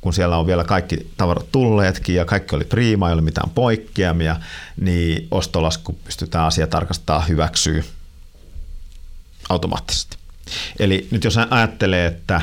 kun 0.00 0.14
siellä 0.14 0.36
on 0.36 0.46
vielä 0.46 0.64
kaikki 0.64 1.10
tavarat 1.16 1.52
tulleetkin 1.52 2.14
ja 2.14 2.24
kaikki 2.24 2.56
oli 2.56 2.64
priima, 2.64 3.08
ei 3.08 3.14
ole 3.14 3.22
mitään 3.22 3.50
poikkeamia, 3.50 4.36
niin 4.80 5.28
ostolasku 5.30 5.92
pystytään 5.92 6.44
asia 6.44 6.66
tarkastaa 6.66 7.20
hyväksyy 7.20 7.84
automaattisesti. 9.48 10.16
Eli 10.78 11.08
nyt 11.10 11.24
jos 11.24 11.38
ajattelee, 11.50 12.06
että, 12.06 12.40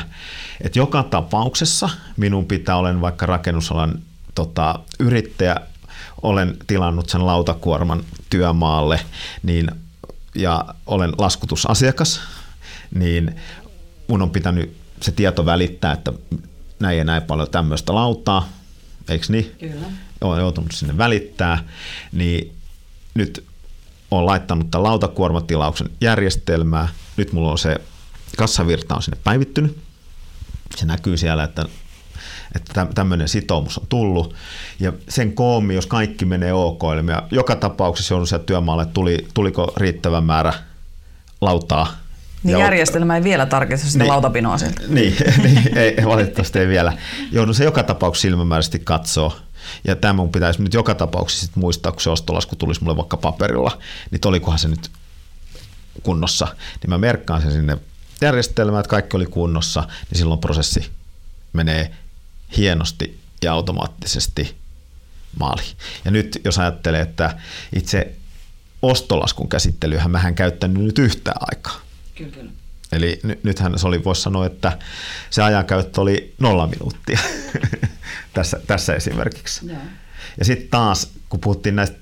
että 0.60 0.78
joka 0.78 1.02
tapauksessa 1.02 1.90
minun 2.16 2.46
pitää, 2.46 2.76
olen 2.76 3.00
vaikka 3.00 3.26
rakennusalan 3.26 3.98
tota, 4.34 4.78
yrittäjä, 4.98 5.56
olen 6.22 6.56
tilannut 6.66 7.08
sen 7.08 7.26
lautakuorman 7.26 8.04
työmaalle, 8.30 9.00
niin 9.42 9.70
ja 10.34 10.64
olen 10.86 11.12
laskutusasiakas, 11.18 12.20
niin 12.94 13.36
mun 14.08 14.22
on 14.22 14.30
pitänyt 14.30 14.76
se 15.00 15.12
tieto 15.12 15.46
välittää, 15.46 15.92
että 15.92 16.12
näin 16.80 16.98
ja 16.98 17.04
näin 17.04 17.22
paljon 17.22 17.50
tämmöistä 17.50 17.94
lautaa, 17.94 18.48
eikö 19.08 19.26
niin? 19.28 19.52
Kyllä. 19.60 19.86
Olen 20.20 20.40
joutunut 20.40 20.72
sinne 20.72 20.98
välittää, 20.98 21.64
niin 22.12 22.52
nyt 23.14 23.44
olen 24.10 24.26
laittanut 24.26 24.70
tämän 24.70 24.82
lautakuormatilauksen 24.82 25.90
järjestelmää. 26.00 26.88
Nyt 27.16 27.32
mulla 27.32 27.50
on 27.50 27.58
se 27.58 27.80
kassavirta 28.36 28.94
on 28.94 29.02
sinne 29.02 29.18
päivittynyt. 29.24 29.78
Se 30.76 30.86
näkyy 30.86 31.16
siellä, 31.16 31.44
että 31.44 31.64
että 32.54 32.86
tämmöinen 32.94 33.28
sitoumus 33.28 33.78
on 33.78 33.86
tullut. 33.88 34.34
Ja 34.80 34.92
sen 35.08 35.32
koomi, 35.32 35.74
jos 35.74 35.86
kaikki 35.86 36.24
menee 36.24 36.52
ok, 36.52 36.82
eli 36.92 37.02
joka 37.30 37.56
tapauksessa 37.56 38.14
joudun 38.14 38.26
sieltä 38.26 38.44
työmaalle, 38.44 38.86
tuli, 38.86 39.26
tuliko 39.34 39.72
riittävä 39.76 40.20
määrä 40.20 40.52
lautaa. 41.40 41.96
Niin 42.42 42.52
ja 42.52 42.58
järjestelmä 42.58 43.16
ei 43.16 43.24
vielä 43.24 43.46
tarkista 43.46 43.86
sitä 43.86 44.04
niin, 44.04 44.10
lautapinoa 44.10 44.58
sieltä. 44.58 44.82
Niin, 44.88 45.16
niin 45.44 45.78
ei, 45.78 45.96
valitettavasti 46.04 46.58
ei 46.58 46.68
vielä. 46.68 46.92
Joudun 47.32 47.54
se 47.54 47.64
joka 47.64 47.82
tapauksessa 47.82 48.22
silmämääräisesti 48.22 48.78
katsoa. 48.78 49.36
Ja 49.84 49.96
tämä 49.96 50.12
mun 50.12 50.32
pitäisi 50.32 50.62
nyt 50.62 50.74
joka 50.74 50.94
tapauksessa 50.94 51.46
sit 51.46 51.56
muistaa, 51.56 51.92
kun 51.92 52.00
se 52.00 52.10
ostolasku 52.10 52.56
tulisi 52.56 52.84
mulle 52.84 52.96
vaikka 52.96 53.16
paperilla, 53.16 53.78
niin 54.10 54.20
olikohan 54.24 54.58
se 54.58 54.68
nyt 54.68 54.90
kunnossa. 56.02 56.46
Niin 56.82 56.90
mä 56.90 56.98
merkkaan 56.98 57.42
sen 57.42 57.52
sinne 57.52 57.78
järjestelmään, 58.22 58.80
että 58.80 58.90
kaikki 58.90 59.16
oli 59.16 59.26
kunnossa, 59.26 59.80
niin 60.10 60.18
silloin 60.18 60.40
prosessi 60.40 60.90
menee 61.52 61.94
hienosti 62.56 63.20
ja 63.42 63.52
automaattisesti 63.52 64.56
maaliin. 65.38 65.76
Ja 66.04 66.10
nyt 66.10 66.40
jos 66.44 66.58
ajattelee, 66.58 67.00
että 67.00 67.38
itse 67.76 68.16
ostolaskun 68.82 69.48
käsittelyhän 69.48 70.10
mähän 70.10 70.34
käyttänyt 70.34 70.82
nyt 70.82 70.98
yhtään 70.98 71.36
aikaa. 71.40 71.80
Kyllä, 72.14 72.30
kyllä. 72.30 72.50
Eli 72.92 73.20
nythän 73.42 73.78
se 73.78 73.86
oli, 73.86 74.04
voisi 74.04 74.22
sanoa, 74.22 74.46
että 74.46 74.78
se 75.30 75.42
ajankäyttö 75.42 76.00
oli 76.00 76.34
nolla 76.38 76.66
minuuttia 76.66 77.18
tässä, 78.34 78.60
tässä 78.66 78.94
esimerkiksi. 78.94 79.66
Yeah. 79.66 79.82
Ja 80.38 80.44
sitten 80.44 80.68
taas, 80.68 81.10
kun 81.28 81.40
puhuttiin 81.40 81.76
näistä 81.76 81.96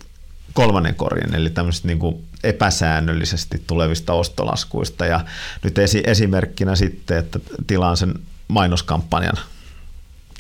kolmannen 0.52 0.94
korjan, 0.94 1.34
eli 1.34 1.50
tämmöisistä 1.50 1.88
niin 1.88 1.98
kuin 1.98 2.24
epäsäännöllisesti 2.44 3.62
tulevista 3.66 4.12
ostolaskuista, 4.12 5.06
ja 5.06 5.24
nyt 5.62 5.78
esi- 5.78 6.02
esimerkkinä 6.06 6.76
sitten, 6.76 7.18
että 7.18 7.40
tilaan 7.66 7.96
sen 7.96 8.14
mainoskampanjan 8.48 9.36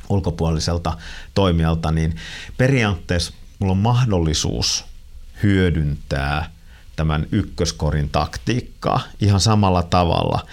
ulkopuoliselta 0.08 0.96
toimijalta, 1.34 1.90
niin 1.90 2.16
periaatteessa 2.56 3.32
mulla 3.58 3.72
on 3.72 3.78
mahdollisuus 3.78 4.84
hyödyntää 5.42 6.50
tämän 6.96 7.26
ykköskorin 7.32 8.08
taktiikkaa 8.10 9.00
ihan 9.20 9.40
samalla 9.40 9.82
tavalla 9.82 10.46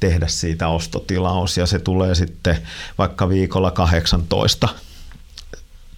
tehdä 0.00 0.26
siitä 0.26 0.68
ostotilaus. 0.68 1.56
Ja 1.56 1.66
se 1.66 1.78
tulee 1.78 2.14
sitten 2.14 2.58
vaikka 2.98 3.28
viikolla 3.28 3.70
18 3.70 4.68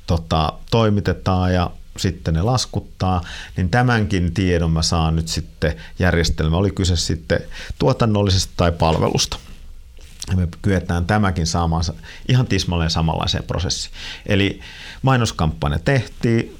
tota, 0.07 0.53
toimitetaan 0.71 1.55
ja 1.55 1.71
sitten 1.99 2.35
ne 2.35 2.43
laskuttaa, 2.43 3.21
niin 3.57 3.71
tämänkin 3.71 4.35
tiedon 4.35 4.71
mä 4.71 4.83
saan 4.83 5.17
nyt 5.17 5.29
sitten 5.29 5.77
järjestelmä, 5.99 6.57
oli 6.57 6.71
kyse 6.71 6.97
sitten 6.97 7.41
tuotannollisesta 7.79 8.53
tai 8.57 8.73
palvelusta 8.73 9.39
ja 10.31 10.37
me 10.37 10.49
kyetään 10.63 11.05
tämäkin 11.05 11.47
saamaan 11.47 11.85
ihan 12.29 12.47
tismalleen 12.47 12.91
samanlaiseen 12.91 13.45
prosessiin. 13.45 13.95
Eli 14.27 14.61
mainoskampanja 15.03 15.79
tehtiin, 15.79 16.57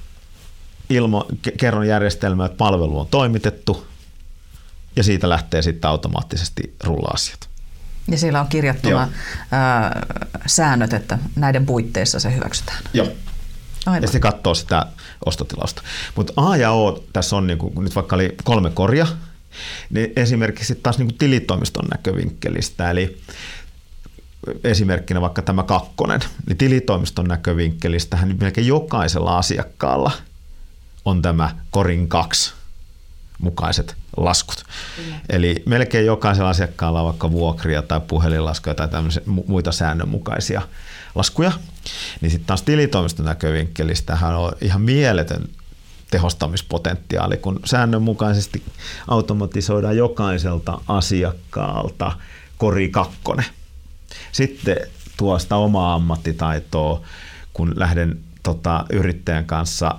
ilmo, 0.91 1.27
kerron 1.59 1.89
järjestelmä, 1.89 2.47
että 2.47 2.57
palvelu 2.57 3.01
on 3.01 3.07
toimitettu 3.07 3.87
ja 4.97 5.03
siitä 5.03 5.29
lähtee 5.29 5.63
sitten 5.63 5.91
automaattisesti 5.91 6.75
rulla-asiat. 6.85 7.49
Ja 8.09 8.19
siellä 8.19 8.41
on 8.41 8.49
kirjattuna 8.49 9.09
ää, 9.53 10.07
säännöt, 10.47 10.93
että 10.93 11.19
näiden 11.37 11.67
puitteissa 11.67 12.21
se 12.21 12.35
hyväksytään. 12.35 12.79
Joo. 12.93 13.09
Aivan. 13.87 14.03
Ja 14.03 14.09
se 14.09 14.21
katsoo 14.21 14.55
sitä 14.55 14.87
ostotilausta. 15.27 15.83
Mutta 16.15 16.33
A 16.37 16.57
ja 16.57 16.71
O 16.71 17.05
tässä 17.13 17.37
on, 17.37 17.47
niin 17.47 17.59
kuin, 17.59 17.85
nyt 17.85 17.95
vaikka 17.95 18.17
oli 18.17 18.35
kolme 18.45 18.71
korja, 18.71 19.07
niin 19.91 20.13
esimerkiksi 20.17 20.75
taas 20.75 20.99
niin 20.99 21.09
kuin 21.09 21.19
tilitoimiston 21.19 21.85
näkövinkkelistä, 21.91 22.91
eli 22.91 23.21
esimerkkinä 24.65 25.21
vaikka 25.21 25.43
tämä 25.43 25.63
kakkonen, 25.63 26.21
niin 26.47 26.57
tilitoimiston 26.57 27.25
näkövinkkelistähän 27.25 28.37
melkein 28.41 28.67
jokaisella 28.67 29.39
asiakkaalla 29.39 30.13
on 31.05 31.23
tämä 31.23 31.51
korin 31.71 32.09
kaksi 32.09 32.56
mukaiset 33.39 33.97
laskut. 34.17 34.65
Mm. 34.99 35.15
Eli 35.29 35.63
melkein 35.67 36.07
jokaisella 36.07 36.51
asiakkaalla 36.51 37.01
on 37.01 37.07
vaikka 37.07 37.31
vuokria 37.31 37.83
tai 37.83 38.01
puhelinlaskuja 38.01 38.75
tai 38.75 38.89
muita 39.47 39.73
säännönmukaisia 39.73 40.63
laskuja. 41.15 41.53
Niin 42.21 42.31
sitten 42.31 42.47
taas 42.47 42.63
tilitoimiston 42.63 43.27
näkövinkkelistähän 43.27 44.37
on 44.37 44.53
ihan 44.61 44.83
mieletön 44.83 45.49
tehostamispotentiaali, 46.11 47.37
kun 47.37 47.61
säännönmukaisesti 47.65 48.63
automatisoidaan 49.09 49.97
jokaiselta 49.97 50.81
asiakkaalta 50.89 52.13
kori 52.59 52.89
kakkonen. 52.89 53.47
Sitten 54.33 54.77
tuosta 55.17 55.57
omaa 55.57 55.95
ammattitaitoa, 55.95 57.03
kun 57.53 57.73
lähden 57.77 58.19
tota, 58.43 58.85
yrittäjän 58.91 59.45
kanssa 59.45 59.95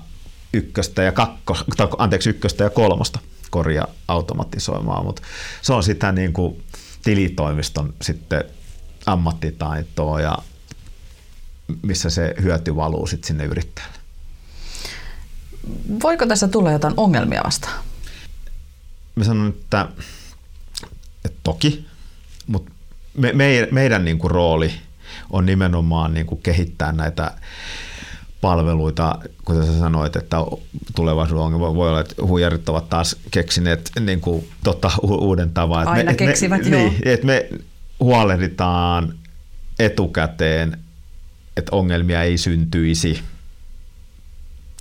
ykköstä 0.54 1.04
ja 1.04 1.12
kakko, 1.12 1.58
anteeksi, 1.98 2.30
ykköstä 2.30 2.64
ja 2.64 2.70
kolmosta 2.70 3.20
korja 3.50 3.88
automatisoimaan, 4.08 5.06
mutta 5.06 5.22
se 5.62 5.74
on 5.74 5.84
sitä 5.84 6.12
niin 6.12 6.34
kuin 6.34 6.64
tilitoimiston 7.04 7.94
sitten 8.02 8.44
ammattitaitoa 9.06 10.22
ja 10.22 10.38
missä 11.82 12.10
se 12.10 12.36
hyöty 12.42 12.76
valuu 12.76 13.08
sitten 13.08 13.28
sinne 13.28 13.46
yrittäjälle. 13.46 13.98
Voiko 16.04 16.26
tässä 16.26 16.48
tulla 16.48 16.72
jotain 16.72 16.94
ongelmia 16.98 17.42
vastaan? 17.46 17.84
Mä 19.16 19.24
sanon, 19.24 19.50
että, 19.50 19.88
että 21.26 21.40
toki, 21.44 21.88
mutta 22.48 22.72
me, 23.18 23.34
me, 23.34 23.68
meidän 23.72 24.06
niin 24.06 24.20
kuin 24.20 24.32
rooli 24.32 24.74
on 25.30 25.46
nimenomaan 25.46 26.14
niin 26.14 26.26
kuin 26.26 26.42
kehittää 26.42 26.92
näitä 26.92 27.32
palveluita, 28.42 29.20
kuten 29.46 29.66
sä 29.66 29.80
sanoit, 29.80 30.16
että 30.16 30.38
tulevaisuuden 30.96 31.44
ongelma 31.44 31.76
voi 31.76 31.90
olla, 31.90 32.00
että 32.00 32.16
huijarit 32.22 32.70
ovat 32.70 32.90
taas 32.90 33.16
keksineet 33.32 33.92
niin 34.00 34.22
kuin, 34.22 34.50
tota, 34.64 34.92
uuden 35.02 35.52
tavan. 35.52 35.88
Aina 35.88 36.12
me, 36.12 36.16
keksivät, 36.16 36.64
me, 36.64 36.70
joo. 36.70 36.90
Niin, 36.90 37.08
että 37.08 37.26
me 37.26 37.50
huolehditaan 38.00 39.14
etukäteen, 39.80 40.78
että 41.58 41.76
ongelmia 41.76 42.24
ei 42.24 42.38
syntyisi. 42.38 43.24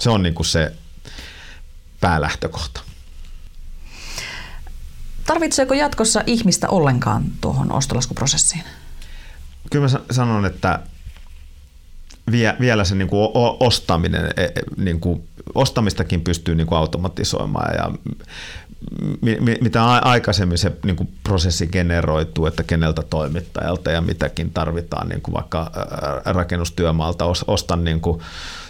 Se 0.00 0.10
on 0.10 0.22
niin 0.22 0.34
kuin 0.34 0.46
se 0.46 0.72
päälähtökohta. 2.00 2.80
Tarvitseeko 5.26 5.74
jatkossa 5.74 6.22
ihmistä 6.26 6.68
ollenkaan 6.68 7.24
tuohon 7.40 7.72
ostolaskuprosessiin? 7.72 8.64
Kyllä 9.70 9.88
mä 9.88 10.00
sanon, 10.10 10.44
että 10.44 10.80
vie, 12.30 12.56
vielä 12.60 12.84
se 12.84 12.94
niin 12.94 13.08
kuin 13.08 13.30
ostaminen, 13.60 14.26
e, 14.36 14.44
e, 14.44 14.52
niin 14.76 15.00
kuin, 15.00 15.28
ostamistakin 15.54 16.20
pystyy 16.20 16.54
niin 16.54 16.66
kuin 16.66 16.78
automatisoimaan 16.78 17.74
ja 17.74 17.90
mitä 19.60 19.84
aikaisemmin 19.84 20.58
se 20.58 20.72
niin 20.84 20.96
kuin 20.96 21.08
prosessi 21.22 21.66
generoituu, 21.66 22.46
että 22.46 22.62
keneltä 22.62 23.02
toimittajalta 23.02 23.90
ja 23.90 24.00
mitäkin 24.00 24.50
tarvitaan 24.50 25.08
niin 25.08 25.20
kuin 25.20 25.34
vaikka 25.34 25.70
rakennustyömaalta 26.24 27.24
ostan, 27.46 27.84
niin 27.84 28.00
kuin, 28.00 28.22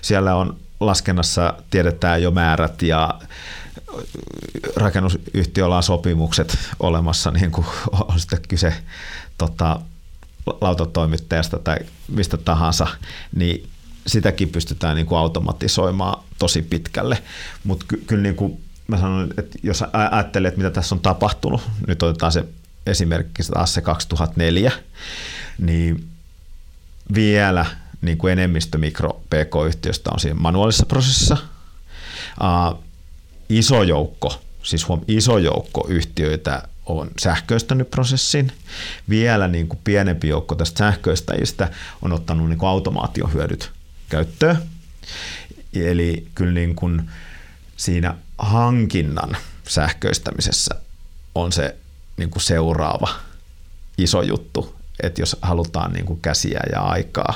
siellä 0.03 0.35
on 0.35 0.57
laskennassa 0.81 1.55
tiedetään 1.71 2.23
jo 2.23 2.31
määrät 2.31 2.83
ja 2.83 3.14
rakennusyhtiöllä 4.77 5.77
on 5.77 5.83
sopimukset 5.83 6.59
olemassa, 6.81 7.31
niin 7.31 7.51
kuin 7.51 7.66
on 8.09 8.21
sitten 8.21 8.40
kyse 8.49 8.75
tota, 9.38 9.81
lautatoimittajasta 10.61 11.59
tai 11.59 11.76
mistä 12.09 12.37
tahansa, 12.37 12.87
niin 13.35 13.68
sitäkin 14.06 14.48
pystytään 14.48 14.96
niin 14.96 15.06
kuin 15.06 15.18
automatisoimaan 15.18 16.24
tosi 16.38 16.62
pitkälle. 16.62 17.22
Mutta 17.64 17.85
ky- 17.88 18.02
kyllä 18.06 18.22
niin 18.22 18.37
kuin 18.37 18.61
mä 18.88 18.96
sanon, 18.96 19.35
että 19.38 19.59
jos 19.62 19.85
ajattelee, 19.92 20.48
että 20.48 20.59
mitä 20.59 20.70
tässä 20.70 20.94
on 20.94 21.00
tapahtunut, 21.00 21.61
nyt 21.87 22.02
otetaan 22.02 22.32
se 22.32 22.44
esimerkki 22.87 23.42
taas 23.42 23.74
se 23.74 23.80
2004, 23.80 24.72
niin 25.59 26.09
vielä 27.14 27.66
niin 28.00 28.18
kuin 28.18 28.32
enemmistö 28.32 28.78
mikro 28.78 29.20
PK-yhtiöistä 29.30 30.11
on 30.12 30.20
siinä 30.20 30.35
manuaalisessa 30.35 30.87
prosessissa. 30.87 31.37
Uh, 32.40 32.82
iso 33.48 33.82
joukko, 33.82 34.42
siis 34.62 34.88
huom, 34.88 35.00
iso 35.09 35.38
joukko 35.38 35.87
yhtiöitä 35.88 36.62
on 36.87 37.11
sähköistänyt 37.18 37.90
prosessin. 37.90 38.53
Vielä 39.09 39.49
niin 39.49 39.68
kuin 39.68 39.81
pienempi 39.85 40.29
joukko 40.29 40.55
tästä 40.55 40.79
sähköistäjistä 40.79 41.70
on 42.03 42.12
ottanut 42.12 42.49
niin 42.49 42.59
kuin 42.59 42.70
automaatiohyödyt 42.70 43.70
käyttöön. 44.09 44.57
Eli 45.75 46.27
kyllä 46.35 46.53
niin 46.53 46.75
kuin 46.75 47.11
siinä 47.77 48.14
hankinnan 48.38 49.37
sähköistämisessä 49.68 50.75
on 51.35 51.53
se 51.53 51.77
niin 52.16 52.31
kuin 52.31 52.42
seuraava 52.42 53.09
iso 53.99 54.22
juttu, 54.22 54.77
että 55.03 55.22
jos 55.22 55.37
halutaan 55.42 55.92
niin 55.92 56.07
kuin 56.07 56.20
käsiä 56.20 56.61
ja 56.72 56.81
aikaa 56.81 57.35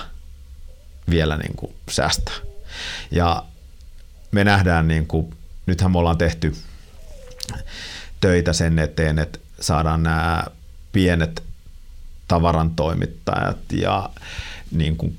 vielä 1.10 1.36
niin 1.36 1.56
kuin 1.56 1.74
säästää. 1.90 2.34
Ja 3.10 3.44
me 4.30 4.44
nähdään, 4.44 4.88
niin 4.88 5.06
kuin, 5.06 5.34
nythän 5.66 5.92
me 5.92 5.98
ollaan 5.98 6.18
tehty 6.18 6.56
töitä 8.20 8.52
sen 8.52 8.78
eteen, 8.78 9.18
että 9.18 9.38
saadaan 9.60 10.02
nämä 10.02 10.44
pienet 10.92 11.42
tavarantoimittajat 12.28 13.72
ja 13.72 14.10
niin 14.70 14.96
kuin 14.96 15.16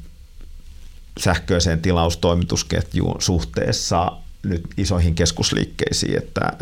sähköiseen 1.19 1.81
tilaustoimitusketjuun 1.81 3.21
suhteessa 3.21 4.11
nyt 4.43 4.63
isoihin 4.77 5.15
keskusliikkeisiin, 5.15 6.17
että, 6.17 6.53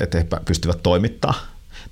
että 0.00 0.18
he 0.18 0.26
pystyvät 0.44 0.82
toimittaa 0.82 1.34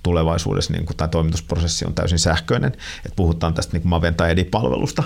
tulevaisuudessa, 0.03 0.73
niin 0.73 0.87
kuin 0.87 0.97
tämä 0.97 1.09
toimitusprosessi 1.09 1.85
on 1.87 1.95
täysin 1.95 2.19
sähköinen, 2.19 2.73
että 2.97 3.17
puhutaan 3.17 3.55
tästä 3.55 3.73
niin 3.73 3.83
kuin 3.83 3.91
Maventa 3.91 4.29
Edi-palvelusta, 4.29 5.03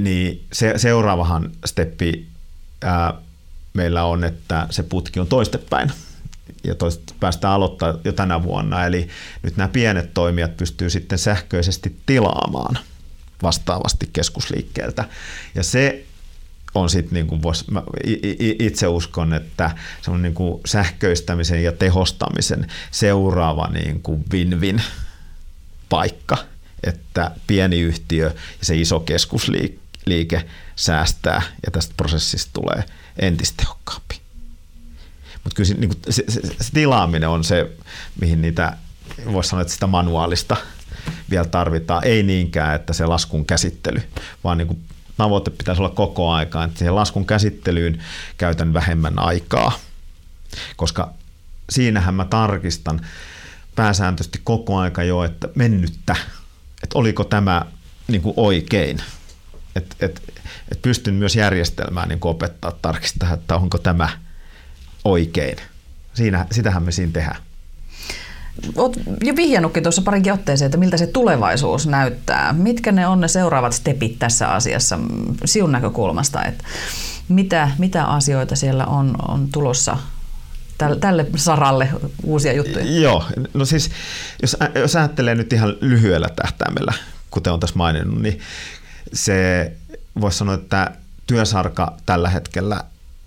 niin 0.00 0.44
se, 0.52 0.74
seuraavahan 0.76 1.50
steppi 1.66 2.26
ää, 2.82 3.14
meillä 3.74 4.04
on, 4.04 4.24
että 4.24 4.66
se 4.70 4.82
putki 4.82 5.20
on 5.20 5.26
toistepäin 5.26 5.92
ja 6.64 6.74
toista 6.74 7.14
päästään 7.20 7.54
aloittaa 7.54 7.94
jo 8.04 8.12
tänä 8.12 8.42
vuonna. 8.42 8.86
Eli 8.86 9.08
nyt 9.42 9.56
nämä 9.56 9.68
pienet 9.68 10.14
toimijat 10.14 10.56
pystyy 10.56 10.90
sitten 10.90 11.18
sähköisesti 11.18 11.96
tilaamaan 12.06 12.78
vastaavasti 13.42 14.10
keskusliikkeeltä. 14.12 15.04
Ja 15.54 15.62
se 15.62 16.04
on 16.74 16.90
sitten, 16.90 17.14
niin 17.14 17.26
kuin 17.26 17.42
vois, 17.42 17.70
mä 17.70 17.82
itse 18.58 18.86
uskon, 18.86 19.34
että 19.34 19.70
se 20.02 20.10
on 20.10 20.22
niin 20.22 20.34
kuin 20.34 20.60
sähköistämisen 20.66 21.64
ja 21.64 21.72
tehostamisen 21.72 22.66
seuraava 22.90 23.68
niin 23.72 24.02
kuin 24.02 24.24
win-win 24.32 24.82
paikka, 25.88 26.36
että 26.84 27.30
pieni 27.46 27.80
yhtiö 27.80 28.26
ja 28.26 28.66
se 28.66 28.76
iso 28.76 29.00
keskusliike 29.00 30.44
säästää 30.76 31.42
ja 31.66 31.70
tästä 31.70 31.94
prosessista 31.96 32.50
tulee 32.52 32.84
entistä 33.18 33.62
tehokkaampi. 33.62 34.19
Mutta 35.44 35.56
kyllä 35.56 35.68
se, 35.68 35.74
niin 35.74 35.88
kuin, 35.88 36.00
se, 36.10 36.24
se, 36.28 36.40
se 36.60 36.72
tilaaminen 36.74 37.28
on 37.28 37.44
se, 37.44 37.70
mihin 38.20 38.42
niitä, 38.42 38.76
voisi 39.32 39.50
sanoa, 39.50 39.62
että 39.62 39.74
sitä 39.74 39.86
manuaalista 39.86 40.56
vielä 41.30 41.44
tarvitaan. 41.44 42.04
Ei 42.04 42.22
niinkään, 42.22 42.76
että 42.76 42.92
se 42.92 43.06
laskun 43.06 43.46
käsittely, 43.46 44.02
vaan 44.44 44.58
niin 44.58 44.68
kuin 44.68 44.80
tavoite 45.16 45.50
pitäisi 45.50 45.82
olla 45.82 45.94
koko 45.94 46.30
aika, 46.30 46.64
että 46.64 46.78
siihen 46.78 46.94
laskun 46.94 47.26
käsittelyyn 47.26 48.02
käytän 48.38 48.74
vähemmän 48.74 49.18
aikaa, 49.18 49.72
koska 50.76 51.12
siinähän 51.70 52.14
mä 52.14 52.24
tarkistan 52.24 53.00
pääsääntöisesti 53.74 54.40
koko 54.44 54.78
aika 54.78 55.02
jo, 55.02 55.24
että 55.24 55.48
mennyttä, 55.54 56.16
että 56.82 56.98
oliko 56.98 57.24
tämä 57.24 57.66
niin 58.08 58.22
kuin 58.22 58.34
oikein. 58.36 59.02
Että 59.76 59.96
et, 60.00 60.22
et 60.72 60.82
pystyn 60.82 61.14
myös 61.14 61.36
järjestelmään 61.36 62.08
niin 62.08 62.18
opettaa 62.22 62.72
tarkistaa, 62.82 63.34
että 63.34 63.56
onko 63.56 63.78
tämä 63.78 64.08
oikein. 65.04 65.56
Siinä, 66.14 66.46
sitähän 66.52 66.82
me 66.82 66.92
siinä 66.92 67.12
tehdään. 67.12 67.42
Olet 68.76 68.96
jo 69.24 69.36
vihjannutkin 69.36 69.82
tuossa 69.82 70.02
parinkin 70.02 70.32
otteeseen, 70.32 70.66
että 70.66 70.78
miltä 70.78 70.96
se 70.96 71.06
tulevaisuus 71.06 71.86
näyttää. 71.86 72.52
Mitkä 72.52 72.92
ne 72.92 73.06
on 73.06 73.20
ne 73.20 73.28
seuraavat 73.28 73.72
stepit 73.72 74.18
tässä 74.18 74.48
asiassa 74.48 74.98
siun 75.44 75.72
näkökulmasta? 75.72 76.44
Että 76.44 76.64
mitä, 77.28 77.70
mitä 77.78 78.04
asioita 78.04 78.56
siellä 78.56 78.86
on, 78.86 79.14
on 79.28 79.48
tulossa 79.52 79.96
tälle 81.00 81.26
saralle 81.36 81.88
uusia 82.24 82.52
juttuja? 82.52 83.00
Joo, 83.00 83.24
no 83.54 83.64
siis 83.64 83.90
jos, 84.42 84.56
jos 84.74 84.96
ajattelee 84.96 85.34
nyt 85.34 85.52
ihan 85.52 85.76
lyhyellä 85.80 86.28
tähtäimellä, 86.36 86.92
kuten 87.30 87.52
on 87.52 87.60
tässä 87.60 87.76
maininnut, 87.76 88.22
niin 88.22 88.40
se 89.12 89.72
voisi 90.20 90.38
sanoa, 90.38 90.54
että 90.54 90.90
työsarka 91.26 91.96
tällä 92.06 92.28
hetkellä, 92.28 92.84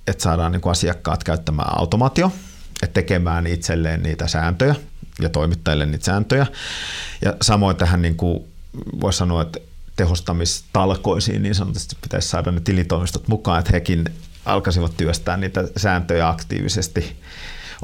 että 0.08 0.24
saadaan 0.24 0.52
niin 0.52 0.62
kuin 0.62 0.72
asiakkaat 0.72 1.24
käyttämään 1.24 1.80
automaatio, 1.80 2.32
että 2.84 2.94
tekemään 2.94 3.48
itselleen 3.48 4.04
niitä 4.04 4.28
sääntöjä, 4.28 4.76
ja 5.22 5.30
toimittajille 5.30 5.86
niitä 5.86 6.06
sääntöjä. 6.06 6.48
Ja 7.22 7.34
samoin 7.42 7.76
tähän 7.76 8.02
niin 8.02 8.16
kuin 8.16 8.44
voisi 9.02 9.18
sanoa, 9.18 9.42
että 9.42 9.60
tehostamistalkoisiin 9.96 11.44
niin 11.44 11.56
sanotusti 11.56 11.96
pitäisi 12.02 12.28
saada 12.28 12.52
ne 12.52 12.60
tilitoimistot 12.60 13.28
mukaan, 13.28 13.60
että 13.60 13.72
hekin 13.72 14.06
alkaisivat 14.46 14.98
työstää 14.98 15.38
niitä 15.38 15.63
sääntöjä 15.78 16.30
aktiivisesti 16.30 17.16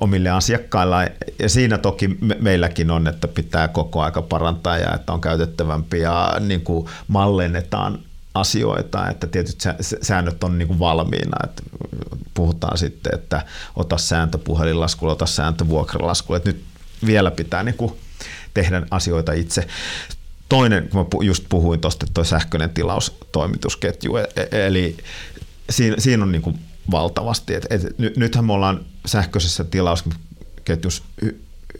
omille 0.01 0.29
asiakkailla. 0.29 1.03
Ja 1.39 1.49
siinä 1.49 1.77
toki 1.77 2.07
me, 2.07 2.37
meilläkin 2.39 2.91
on, 2.91 3.07
että 3.07 3.27
pitää 3.27 3.67
koko 3.67 4.01
aika 4.01 4.21
parantaa 4.21 4.77
ja 4.77 4.95
että 4.95 5.13
on 5.13 5.21
käytettävämpi 5.21 5.99
ja 5.99 6.35
niin 6.39 6.61
kuin 6.61 6.87
mallennetaan 7.07 7.99
asioita, 8.33 9.09
että 9.09 9.27
tietyt 9.27 9.63
säännöt 10.01 10.43
on 10.43 10.57
niin 10.57 10.79
valmiina. 10.79 11.37
Että 11.43 11.63
puhutaan 12.33 12.77
sitten, 12.77 13.15
että 13.15 13.45
ota 13.75 13.97
sääntö 13.97 14.37
puhelinlaskulla, 14.37 15.13
ota 15.13 15.25
sääntö 15.25 15.67
vuokralaskulla. 15.67 16.37
Että 16.37 16.49
nyt 16.49 16.63
vielä 17.05 17.31
pitää 17.31 17.63
niin 17.63 17.77
kuin 17.77 17.93
tehdä 18.53 18.81
asioita 18.91 19.33
itse. 19.33 19.67
Toinen, 20.49 20.89
kun 20.89 20.99
mä 20.99 21.25
just 21.25 21.43
puhuin 21.49 21.81
tuosta, 21.81 22.05
tuo 22.13 22.23
sähköinen 22.23 22.69
tilaustoimitusketju, 22.69 24.17
e-, 24.17 24.27
e-, 24.35 24.67
eli 24.67 24.97
siinä, 25.69 25.95
siinä 25.99 26.23
on 26.23 26.31
niin 26.31 26.41
kuin 26.41 26.59
valtavasti. 26.91 27.53
Et, 27.53 27.65
et, 27.69 28.17
nythän 28.17 28.45
me 28.45 28.53
ollaan 28.53 28.85
sähköisessä 29.05 29.63
tilausketjussa 29.63 31.03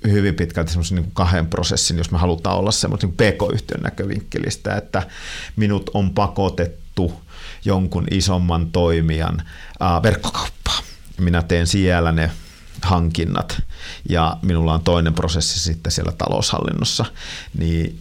hyvin 0.08 0.36
pitkälti 0.36 0.72
semmoisen 0.72 0.96
niin 0.96 1.12
kahden 1.14 1.48
prosessin, 1.48 1.98
jos 1.98 2.12
me 2.12 2.18
halutaan 2.18 2.58
olla 2.58 2.72
semmoisen 2.72 3.10
niin 3.10 3.34
pk-yhtiön 3.34 3.82
näkövinkkelistä, 3.82 4.76
että 4.76 5.04
minut 5.56 5.90
on 5.94 6.10
pakotettu 6.10 7.22
jonkun 7.66 8.08
isomman 8.12 8.72
toimijan 8.72 9.42
ää, 9.80 10.04
verkkokauppaan. 10.04 10.84
Minä 11.20 11.44
teen 11.44 11.68
siellä 11.68 12.12
ne 12.12 12.32
hankinnat 12.82 13.62
ja 14.10 14.38
minulla 14.42 14.74
on 14.74 14.84
toinen 14.84 15.14
prosessi 15.14 15.60
sitten 15.60 15.92
siellä 15.92 16.12
taloushallinnossa, 16.12 17.06
niin 17.58 18.00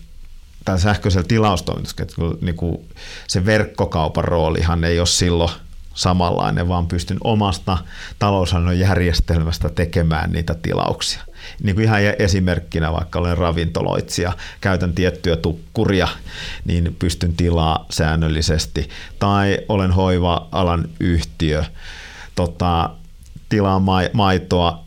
tämä 0.65 0.79
sähköisellä 0.79 1.29
tilaustoimitusketjulla 1.29 2.37
niin 2.41 2.89
se 3.29 3.47
verkkokaupan 3.47 4.25
roolihan 4.25 4.85
ei 4.85 4.99
ole 4.99 5.07
silloin 5.07 5.51
samanlainen, 5.95 6.69
vaan 6.69 6.87
pystyn 6.87 7.19
omasta 7.25 7.79
taloushallinnon 8.19 8.79
järjestelmästä 8.79 9.69
tekemään 9.69 10.33
niitä 10.33 10.55
tilauksia. 10.55 11.28
Niin 11.63 11.75
kuin 11.75 11.85
ihan 11.85 12.01
esimerkkinä, 12.19 12.93
vaikka 12.93 13.19
olen 13.19 13.39
ravintoloitsija, 13.39 14.33
käytän 14.61 14.93
tiettyä 14.93 15.37
tukkuria, 15.37 16.09
niin 16.65 16.97
pystyn 16.99 17.37
tilaa 17.37 17.87
säännöllisesti. 17.91 18.89
Tai 19.19 19.59
olen 19.69 19.93
hoiva-alan 19.93 20.89
yhtiö, 21.01 21.65
tota, 22.35 22.91
tilaan 23.49 23.83
maitoa 24.13 24.85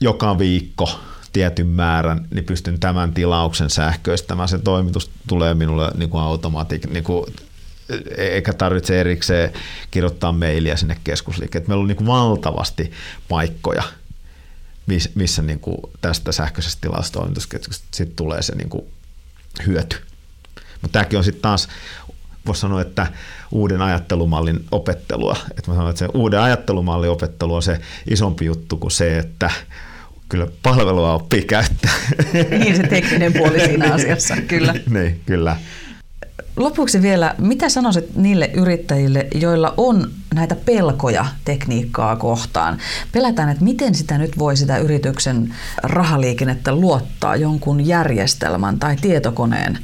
joka 0.00 0.38
viikko 0.38 1.00
tietyn 1.32 1.66
määrän, 1.66 2.26
niin 2.30 2.44
pystyn 2.44 2.80
tämän 2.80 3.14
tilauksen 3.14 3.70
sähköistämään. 3.70 4.48
Se 4.48 4.58
toimitus 4.58 5.10
tulee 5.28 5.54
minulle 5.54 5.90
niin 5.94 6.10
kuin 6.10 6.22
automatik, 6.22 6.86
niin 6.90 7.04
kuin 7.04 7.24
eikä 8.16 8.52
tarvitse 8.52 9.00
erikseen 9.00 9.52
kirjoittaa 9.90 10.32
mailia 10.32 10.76
sinne 10.76 10.96
keskusliikkeelle. 11.04 11.68
Meillä 11.68 11.82
on 11.82 11.88
niin 11.88 12.06
valtavasti 12.06 12.92
paikkoja, 13.28 13.82
missä 15.14 15.42
niin 15.42 15.60
kuin 15.60 15.76
tästä 16.00 16.32
sähköisestä 16.32 16.80
tilastoimituskeskuksesta 16.80 18.06
tulee 18.16 18.42
se 18.42 18.54
niin 18.54 18.68
kuin 18.68 18.84
hyöty. 19.66 19.96
Mutta 20.82 20.92
tämäkin 20.92 21.18
on 21.18 21.24
sitten 21.24 21.42
taas, 21.42 21.68
voisi 22.46 22.60
sanoa, 22.60 22.80
että 22.80 23.06
uuden 23.50 23.82
ajattelumallin 23.82 24.64
opettelua. 24.70 25.36
Että 25.50 25.70
mä 25.70 25.74
sanon, 25.74 25.90
että 25.90 25.98
se 25.98 26.08
uuden 26.14 26.40
ajattelumallin 26.40 27.10
opettelu 27.10 27.54
on 27.54 27.62
se 27.62 27.80
isompi 28.10 28.44
juttu 28.44 28.76
kuin 28.76 28.90
se, 28.90 29.18
että 29.18 29.50
kyllä 30.28 30.46
palvelua 30.62 31.14
oppii 31.14 31.42
käyttää. 31.42 31.94
Niin 32.50 32.76
se 32.76 32.82
tekninen 32.82 33.32
puoli 33.32 33.60
siinä 33.60 33.94
asiassa, 33.94 34.36
kyllä. 34.48 34.74
niin, 34.90 35.20
kyllä. 35.26 35.56
Lopuksi 36.58 37.02
vielä, 37.02 37.34
mitä 37.38 37.68
sanoisit 37.68 38.16
niille 38.16 38.50
yrittäjille, 38.54 39.26
joilla 39.34 39.74
on 39.76 40.10
näitä 40.34 40.56
pelkoja 40.56 41.26
tekniikkaa 41.44 42.16
kohtaan? 42.16 42.78
Pelätään, 43.12 43.48
että 43.48 43.64
miten 43.64 43.94
sitä 43.94 44.18
nyt 44.18 44.38
voi 44.38 44.56
sitä 44.56 44.78
yrityksen 44.78 45.54
rahaliikennettä 45.82 46.74
luottaa 46.74 47.36
jonkun 47.36 47.86
järjestelmän 47.86 48.78
tai 48.78 48.96
tietokoneen 48.96 49.78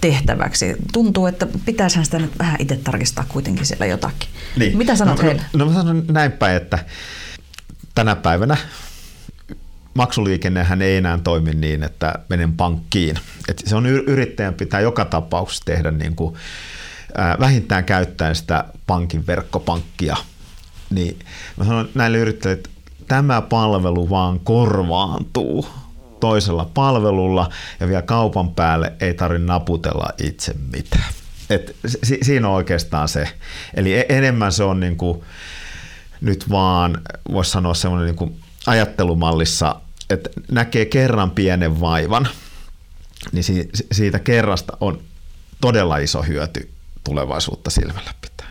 tehtäväksi. 0.00 0.76
Tuntuu, 0.92 1.26
että 1.26 1.46
pitäisihän 1.64 2.04
sitä 2.04 2.18
nyt 2.18 2.38
vähän 2.38 2.56
itse 2.58 2.76
tarkistaa 2.76 3.24
kuitenkin 3.28 3.66
siellä 3.66 3.86
jotakin. 3.86 4.28
Niin. 4.56 4.78
Mitä 4.78 4.96
sanot 4.96 5.18
no, 5.18 5.24
heille? 5.24 5.42
No, 5.52 5.64
no 5.64 5.70
mä 5.70 5.76
sanon 5.76 6.04
näin 6.08 6.32
päin, 6.32 6.56
että 6.56 6.78
tänä 7.94 8.16
päivänä 8.16 8.56
maksuliikennehän 9.94 10.82
ei 10.82 10.96
enää 10.96 11.18
toimi 11.24 11.54
niin, 11.54 11.82
että 11.82 12.14
menen 12.28 12.52
pankkiin. 12.52 13.16
Et 13.48 13.62
se 13.66 13.76
on 13.76 13.86
yrittäjän 13.86 14.54
pitää 14.54 14.80
joka 14.80 15.04
tapauksessa 15.04 15.64
tehdä 15.64 15.90
niin 15.90 16.16
kuin, 16.16 16.34
ää, 17.14 17.36
vähintään 17.40 17.84
käyttäen 17.84 18.34
sitä 18.34 18.64
pankin 18.86 19.26
verkkopankkia. 19.26 20.16
Niin 20.90 21.18
mä 21.56 21.64
sanon 21.64 21.88
näille 21.94 22.18
yrittäjille, 22.18 22.58
että 22.58 22.70
tämä 23.08 23.42
palvelu 23.42 24.10
vaan 24.10 24.40
korvaantuu 24.40 25.66
toisella 26.20 26.70
palvelulla 26.74 27.48
ja 27.80 27.88
vielä 27.88 28.02
kaupan 28.02 28.54
päälle 28.54 28.92
ei 29.00 29.14
tarvitse 29.14 29.46
naputella 29.46 30.08
itse 30.22 30.54
mitään. 30.72 31.12
Et 31.50 31.76
si- 32.02 32.18
siinä 32.22 32.48
on 32.48 32.54
oikeastaan 32.54 33.08
se. 33.08 33.28
Eli 33.74 33.94
e-, 33.94 34.06
enemmän 34.08 34.52
se 34.52 34.64
on 34.64 34.80
niin 34.80 34.96
kuin, 34.96 35.22
nyt 36.20 36.50
vaan, 36.50 36.98
voisi 37.32 37.50
sanoa 37.50 37.74
semmoinen 37.74 38.16
niin 38.16 38.40
ajattelumallissa, 38.66 39.80
että 40.10 40.30
näkee 40.50 40.84
kerran 40.84 41.30
pienen 41.30 41.80
vaivan, 41.80 42.28
niin 43.32 43.44
siitä 43.92 44.18
kerrasta 44.18 44.76
on 44.80 45.02
todella 45.60 45.96
iso 45.96 46.22
hyöty 46.22 46.70
tulevaisuutta 47.04 47.70
silmällä 47.70 48.14
pitää. 48.20 48.50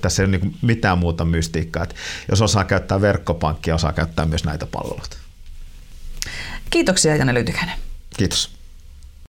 Tässä 0.00 0.22
ei 0.22 0.28
ole 0.28 0.38
niin 0.38 0.56
mitään 0.62 0.98
muuta 0.98 1.24
mystiikkaa. 1.24 1.82
Että 1.82 1.94
jos 2.30 2.42
osaa 2.42 2.64
käyttää 2.64 3.00
verkkopankkia, 3.00 3.74
osaa 3.74 3.92
käyttää 3.92 4.26
myös 4.26 4.44
näitä 4.44 4.66
palveluita. 4.66 5.16
Kiitoksia 6.70 7.16
Janne 7.16 7.34
Lytykäinen. 7.34 7.74
Kiitos. 8.16 8.59